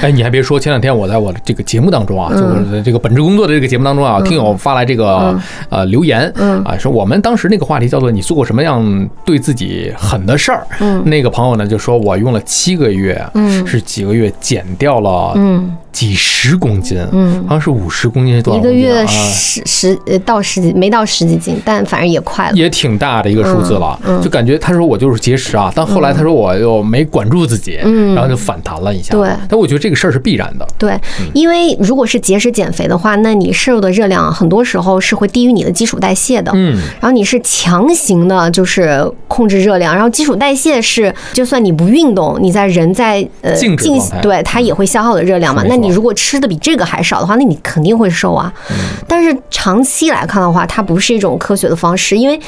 [0.00, 6.30] 哎，你还别说，前两天我在我的这个节目当中啊，就我的这个本职工作的这个节目当中啊，听友发来这个呃留言，
[6.64, 10.66] 啊，说我们当时那个话题叫做你做过什么样对自己狠的事儿？
[10.80, 11.02] 嗯。
[11.06, 13.66] 那个朋友呢就说我用了七个月，嗯。
[13.66, 15.76] 是几个月减掉了嗯。
[15.92, 17.42] 几十公斤，嗯。
[17.48, 19.04] 好像是五十公斤，多一个月？
[19.06, 22.52] 十十呃到十几没到十几斤，但反正也快了。
[22.54, 24.22] 也挺大的一个数字了，嗯嗯。
[24.22, 28.14] 就感觉他说我就是节食啊，但后来他说我又没管住自己，嗯。
[28.14, 29.14] 然后就反弹了一下。
[29.14, 29.28] 对。
[29.48, 30.66] 但我觉得这个事儿是必然的。
[30.78, 30.98] 对，
[31.34, 36.50] 因为如果是节食减肥的话，那你摄入的热量很多时候是会低于你的基础代谢的。
[36.54, 45.62] 嗯，然后你是强行的，就是控制热量，然后基础代谢是，就算你不运动，你在人在呃静止静状态对它也会消耗的热量嘛。
[45.68, 48.52] 那你如果吃的比这个还少的话，那你肯定会瘦啊。
[48.70, 52.40] 嗯但是长期来看的话，它不是一种科学的方式，因为。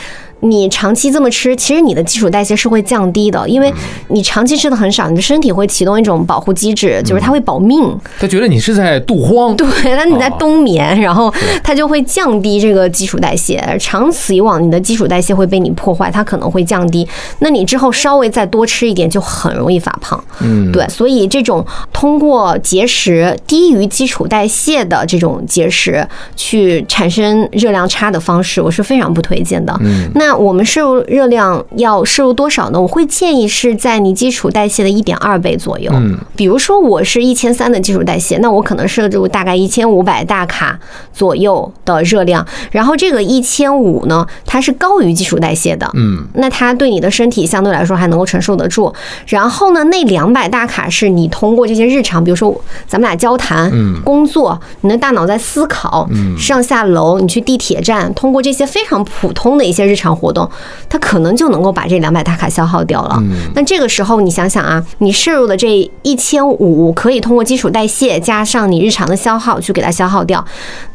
[0.42, 3.72] 你长期这么吃，其实你的基础代谢是会降低的，因为
[4.08, 7.96] 你长期吃的很少，你的身体会启动一种保护机制，就是它会保命。
[8.18, 9.66] 他觉得你是在度荒，对，
[9.96, 11.32] 那你在啊冬眠，然后
[11.62, 17.06] 它就会降低这个基础代谢，长此以往，你的基础代谢会被你破坏，它可能会降低。
[17.38, 20.22] 那你之后稍微再多吃一点，就很容易发胖。
[20.40, 29.72] 嗯，对，所以这种通过节食低于基础代谢的这种节食去产生热量差的方式，我是非常不推荐的。
[29.80, 32.80] 嗯那我们摄入热量要摄入多少呢？
[32.80, 35.90] 我会建议是在你基础代谢的一点二倍左右。
[35.94, 40.78] 嗯，比如说我是一千三的基础代谢，那我可能摄入大概一千五百大卡
[41.12, 45.88] 左右的热量，然后这个一千五呢，它是高于基础代谢的。
[45.94, 48.92] 嗯那它对你的身体相对来说还能够承受得住。
[49.26, 52.54] 然后呢，那两百大卡是你通过这些日常，比如说
[52.86, 60.48] 咱们俩交谈、嗯工作，你的大脑在思考，嗯上下楼，你去地铁站，通过这些非常普通的一些日常活动，
[60.88, 63.16] 它可能就能够把这两百大卡消耗掉了。
[63.20, 70.44] 嗯那这个时候你想想啊，你摄入的这一千五可以通过基础代谢加上你日常的消耗去给它消耗掉，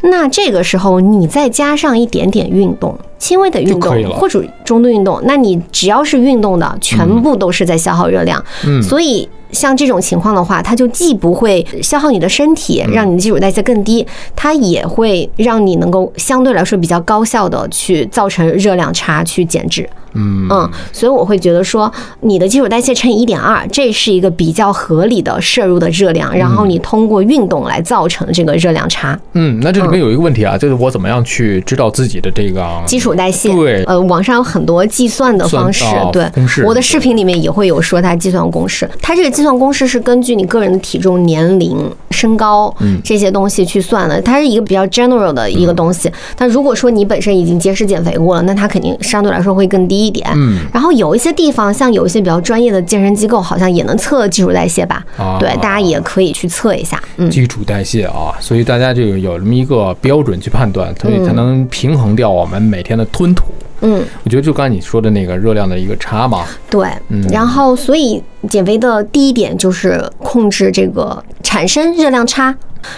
[0.04, 2.98] 那这个时候你再加上一点点运动。
[3.18, 8.44] 轻微的运动或者中度运动，那你只要是运动的，全部都是在消耗热量。
[8.66, 8.82] 嗯。
[8.82, 12.92] 所以像这种情况的话，它就既不会消耗你的身体，嗯。
[12.92, 14.06] 让你的基础代谢更低，
[14.36, 19.90] 它也会让你能够相对来说比较高效的去造成热量差，去减脂。
[20.14, 20.48] 嗯。
[20.50, 21.92] 嗯，所以我会觉得说，
[22.22, 29.18] 你的基础代谢乘以一点二，这是一个比较合理的摄入的热量，然后你通过运动来造成这个热量差。
[29.34, 33.54] 嗯，那这里面有一个问题啊，就是我怎么样去知道自己的这个基础础代谢。
[33.54, 38.90] 对呃，网上有很多计算的方式对公式，我的视频里面也会有说它计算公式。
[39.02, 46.12] 它这个计算公式是根据你个人的体重、年龄、身高嗯这些东西去算的，它是一个比较 general 的一个东西。
[46.36, 50.28] 但如果说你本身已经节食减肥过了，那它肯定相对来说会更低一点。
[50.36, 55.04] 嗯然后有一些地方，像有一些比较专业的健身机构，好像也能测基础代谢吧？
[55.18, 57.02] 啊对，大家也可以去测一下。
[57.18, 63.46] 嗯，基础代谢啊，所以大家就有这么一个标准去判断，所以才能平衡掉我们每天的吞吐。
[63.82, 66.90] 嗯，我觉得就刚才你说的那个热量的一个差嘛，对。
[67.10, 72.56] 嗯然后，所以减肥的第一点就是控制这个产生热量差，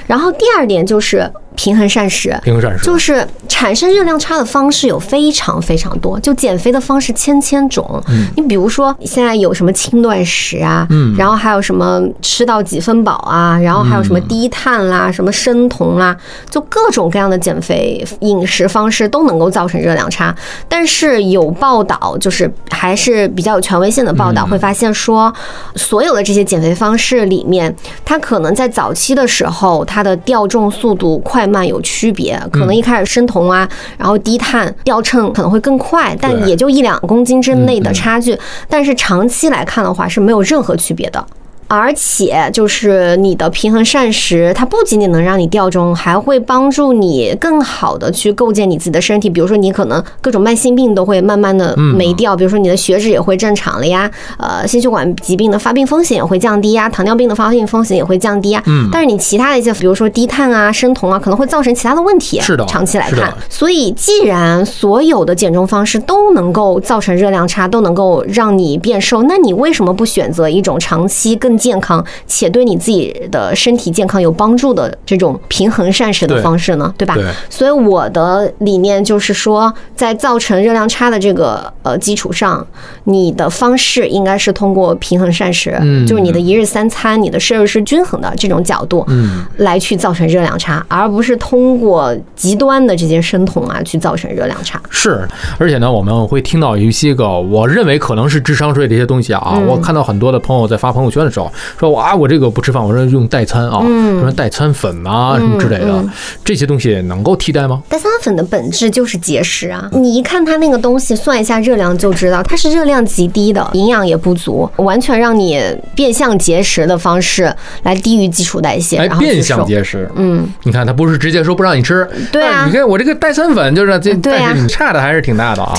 [0.08, 1.30] 然后第二点就是
[1.60, 2.34] 平衡膳食。
[2.42, 2.86] 平衡膳食。
[2.86, 8.02] 就是产生热量差的方式有非常非常多，就减肥的方式千千种。
[8.38, 16.16] 你比如说现在有什么轻断食啊，嗯然后还有什么吃到几分饱啊，然后还有什么低碳啦、什么生酮啦，
[16.50, 20.34] 就各种各样的减肥饮食方式都能够造成热量差。
[20.70, 25.34] 但是有报道，就是还是比较有权威性的报道，会发现说，
[25.76, 38.38] 所有的这些减肥方式里面，它可能在早期的时候，它的掉重速度快慢有区别，可能一开始生酮啊，然后低碳掉秤可能会更快，但也就一两公斤之内的差距，
[38.68, 41.26] 但是长期来看的话是没有任何区别的。
[41.70, 49.30] 而且就是你的平衡膳食，它不仅仅能让你掉重，还会帮助你更好的去构建你自己的身体。
[49.30, 54.10] 比如说，你可能各种慢性病都会慢慢的没掉，比如说你的血脂也会正常了呀，
[54.40, 58.62] 呃，心血管疾病的发病风险也会降低呀，糖尿病的发病风险也会降低呀。
[58.66, 62.40] 嗯但是你其他的一些，比如说低碳啊、生酮啊，可能会造成其他的问题。
[62.42, 76.92] 是的长期来看，所以既然所有的减重方式都能够造成热量差，都能够让你变瘦，那你为什么不选择一种长期更健康且对你自己的身体健康有帮助的这种平衡膳食的方式呢？
[76.98, 77.14] 对吧？
[77.14, 82.66] 对所以我的理念就是说，在造成热量差的这个呃基础上，
[83.04, 94.82] 你的方式应该是通过平衡膳食，嗯就是你的一日三餐、你的摄入是均衡的这种角度，嗯，来去造成热量差，而不是通过极端的这些生酮啊去造成热量差。
[94.90, 99.54] 是，而且呢，我们会听到一些个我认为可能是智商税的一些东西啊。
[99.56, 106.10] 嗯我看到很多的朋友在发朋友圈的时候说，哇，我这个不吃饭，我说用代餐啊，什么代餐粉啊，什么之类的嗯，
[106.44, 107.82] 这些东西能够替代吗？
[107.88, 109.90] 代餐粉的本质就是节食啊！
[109.92, 115.62] 你一看它那个东西，算一下热量就知道，它是热量极低的，营养也不足，完全让你
[115.96, 119.66] 变相节食的方式来低于基础代谢，哎，然后变相。
[119.66, 120.10] 节食。
[120.16, 125.74] 嗯，你看，它不是直接说不让你吃，对啊你看我这个代餐粉就是这，但是你差的还是挺大的啊，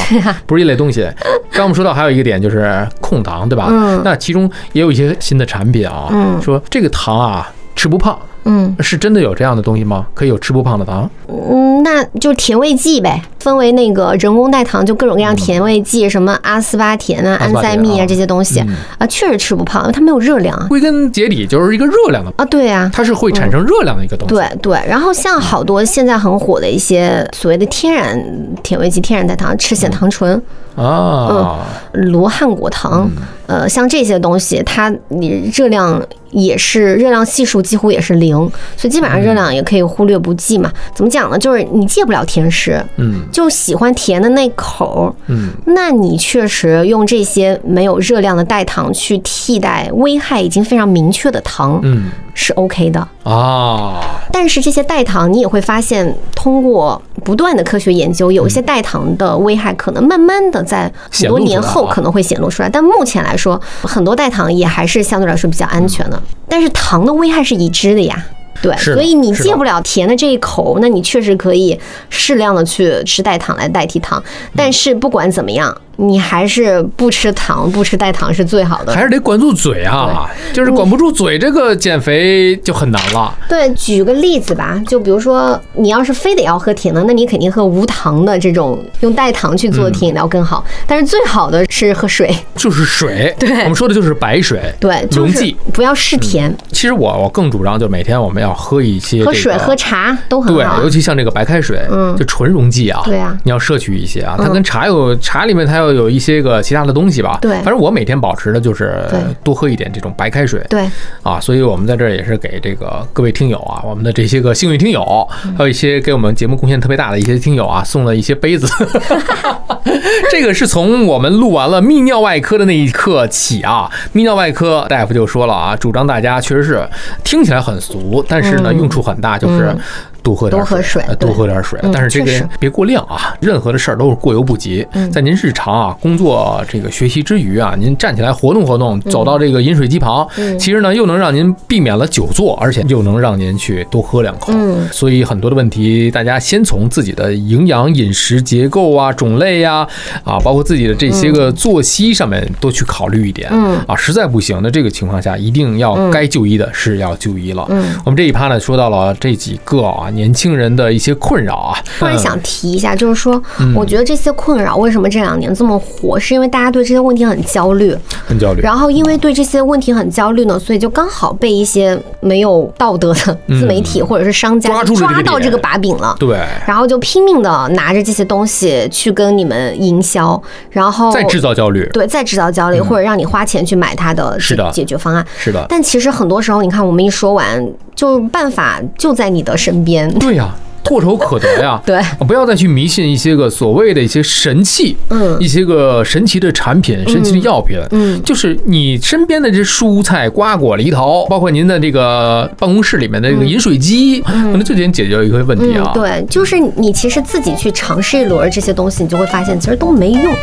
[0.46, 1.08] 不是一类东西。
[1.52, 3.66] 刚我们说到还有一个点就是控糖，对吧？
[3.70, 6.40] 嗯那其中也有一些新的产品啊，嗯。
[6.42, 8.76] 说这个糖啊吃不胖，嗯。
[8.80, 10.06] 是真的有这样的东西吗？
[10.14, 11.08] 可以有吃不胖的糖？
[11.28, 18.06] 嗯，那就甜味剂呗，分为那个人工代糖，就各种各样甜味剂，什么阿斯巴甜啊、安赛蜜啊啊。
[18.06, 18.60] 这些东西。
[18.60, 18.74] 嗯。
[18.98, 20.66] 啊，确实吃不胖，因为它没有热量啊。
[20.68, 24.34] 归根结底就是一个热量的，啊，对啊，它是会产生热量的一个东西。
[24.34, 28.18] 对对，然后像好多现在很火的一些所谓的天然
[28.62, 30.40] 甜味剂、天然代糖，赤藓糖醇、
[30.86, 31.58] 啊，
[31.92, 33.10] 罗汉果糖，
[33.46, 38.36] 呃，像这些东西，它你热量也是热量系数几乎也是零，
[38.76, 40.72] 所以基本上热量也可以忽略不计嘛。
[40.94, 41.38] 怎么讲呢？
[41.38, 43.22] 就是你戒不了甜食，嗯。
[43.30, 52.10] 就喜欢甜的那口儿，嗯，那你确实用这些没有热量的代糖去替代危害已经非常明确的糖，嗯
[52.40, 53.06] 是 OK 的。
[53.22, 54.00] 啊，
[54.32, 62.68] 但是这些代糖，你也会发现，通过不断的科学研究，有一些代糖的危害可能慢慢的在很多年后可能会显露出来。
[62.68, 66.20] 但目前来说，很多代糖也还是相对来说比较安全的。
[66.48, 68.24] 但是糖的危害是已知的呀。
[68.62, 71.78] 对，所以你戒不了甜的这一口，那你确实可以
[72.10, 74.22] 适量的去吃代糖来代替糖。
[74.56, 78.92] 但是不管怎么样，你还是不吃糖、不吃代糖是最好的。
[78.92, 83.34] 还是得管住嘴啊，就是管不住嘴，这个减肥就很难了。
[83.48, 90.64] 对，举个例子吧，就比如说你要是非得要喝甜的，那你肯定喝无糖的这种用代糖去做的甜饮料更好。
[90.86, 95.56] 但是最好的是喝水，就是水，对我们说的就是白水，对，就是溶剂。
[95.72, 100.90] 不要试甜，其实我我更主张，就每天我们要喝一些、这个、喝水、喝茶都很对好，啊尤。
[100.90, 107.52] 其像这个白开水，嗯就纯溶剂啊，对啊你要摄取一些啊，它嗯跟茶有茶里面它要有一些个其他的东西吧，对。
[107.62, 109.04] 反正我每天保持的就是
[109.42, 110.88] 多喝一点这种白开水，对，
[111.22, 115.54] 啊，所以我们在这儿也是给这个各位听友啊，我们的这些个幸运听友，嗯。
[115.56, 118.66] 还有一些给我们节目贡献特别大的一些听友啊，送了一些杯子。
[120.30, 126.86] 这个是从我们录完了泌尿外科的那一刻起啊，泌尿外科大夫就说了啊，主张大家确实是
[127.24, 128.80] 听起来很俗，但是呢嗯。
[128.80, 129.76] 用处很大，就是
[130.22, 131.78] 多喝点多喝水呃多喝点水。
[131.82, 134.86] 嗯但是这个别过量啊，任何的事儿都是过犹不及。
[134.92, 144.52] 嗯在您日常啊工作这个学习之余啊，您站起来活动活动，走到这个饮水机旁，嗯其实呢又能让您避免了久坐，而且又能让您去多喝两口。
[144.54, 149.86] 嗯所以很多的问题，大家先从自己的营养、饮食结构啊、种类呀、
[150.24, 153.48] 啊，包括自己的这些个作息上面多去考虑一点。
[153.52, 157.66] 嗯啊，实在不行的这个情况下，一定要该就医的是要就医了。
[157.70, 157.94] 嗯。
[158.04, 167.96] 我们这一趴呢，说到了这几个啊年轻人的一些困扰啊，突然想提一下，就是说，嗯我觉得这些困扰为什么这两年这么火，是因为大家对这些问题很焦虑，
[168.26, 168.60] 很焦虑。
[168.60, 176.14] 然后因为对这些问题很焦虑呢，所以就刚好被一些没有道德的自媒体或者是商家嗯抓到这个把柄了。
[176.18, 180.40] 对，然后就拼命的拿着这些东西去跟你们营销，
[180.70, 181.88] 然后再制造焦虑。
[181.92, 185.26] 对再制造焦虑，或者让你花钱去买它的解是的解决方案。
[185.38, 189.99] 是的，但其实很多时候，你看我们一说完，就办法就在你的身边。
[190.18, 191.80] 对呀、唾手可得呀。
[191.86, 205.92] 对，不要再去迷信一些个所谓的一些神器，嗯一些个神奇的产品、神奇的药品，嗯就是你身边的这蔬菜、瓜果、梨桃，包括您的这个办公室里面的这个饮水机，可能就能解决一个问题啊。
[205.94, 210.34] 嗯，对，就是你其实自己去尝试一轮这些东西，你就会发现其实都没用，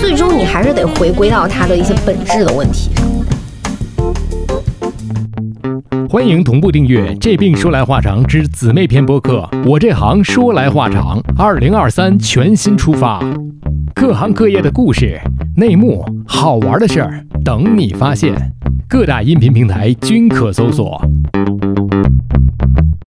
[0.00, 3.04] 最终你还是得回归到它的一些本质的问题上。
[6.08, 9.48] 欢迎同步订阅《这病说来话长之姊妹篇》播客。
[9.66, 13.20] 我这行说来话长，二零二三全新出发，
[13.94, 15.20] 各行各业的故事、
[15.56, 18.52] 内幕、好玩的事儿等你发现。
[18.88, 20.98] 各大音频平台均可搜索。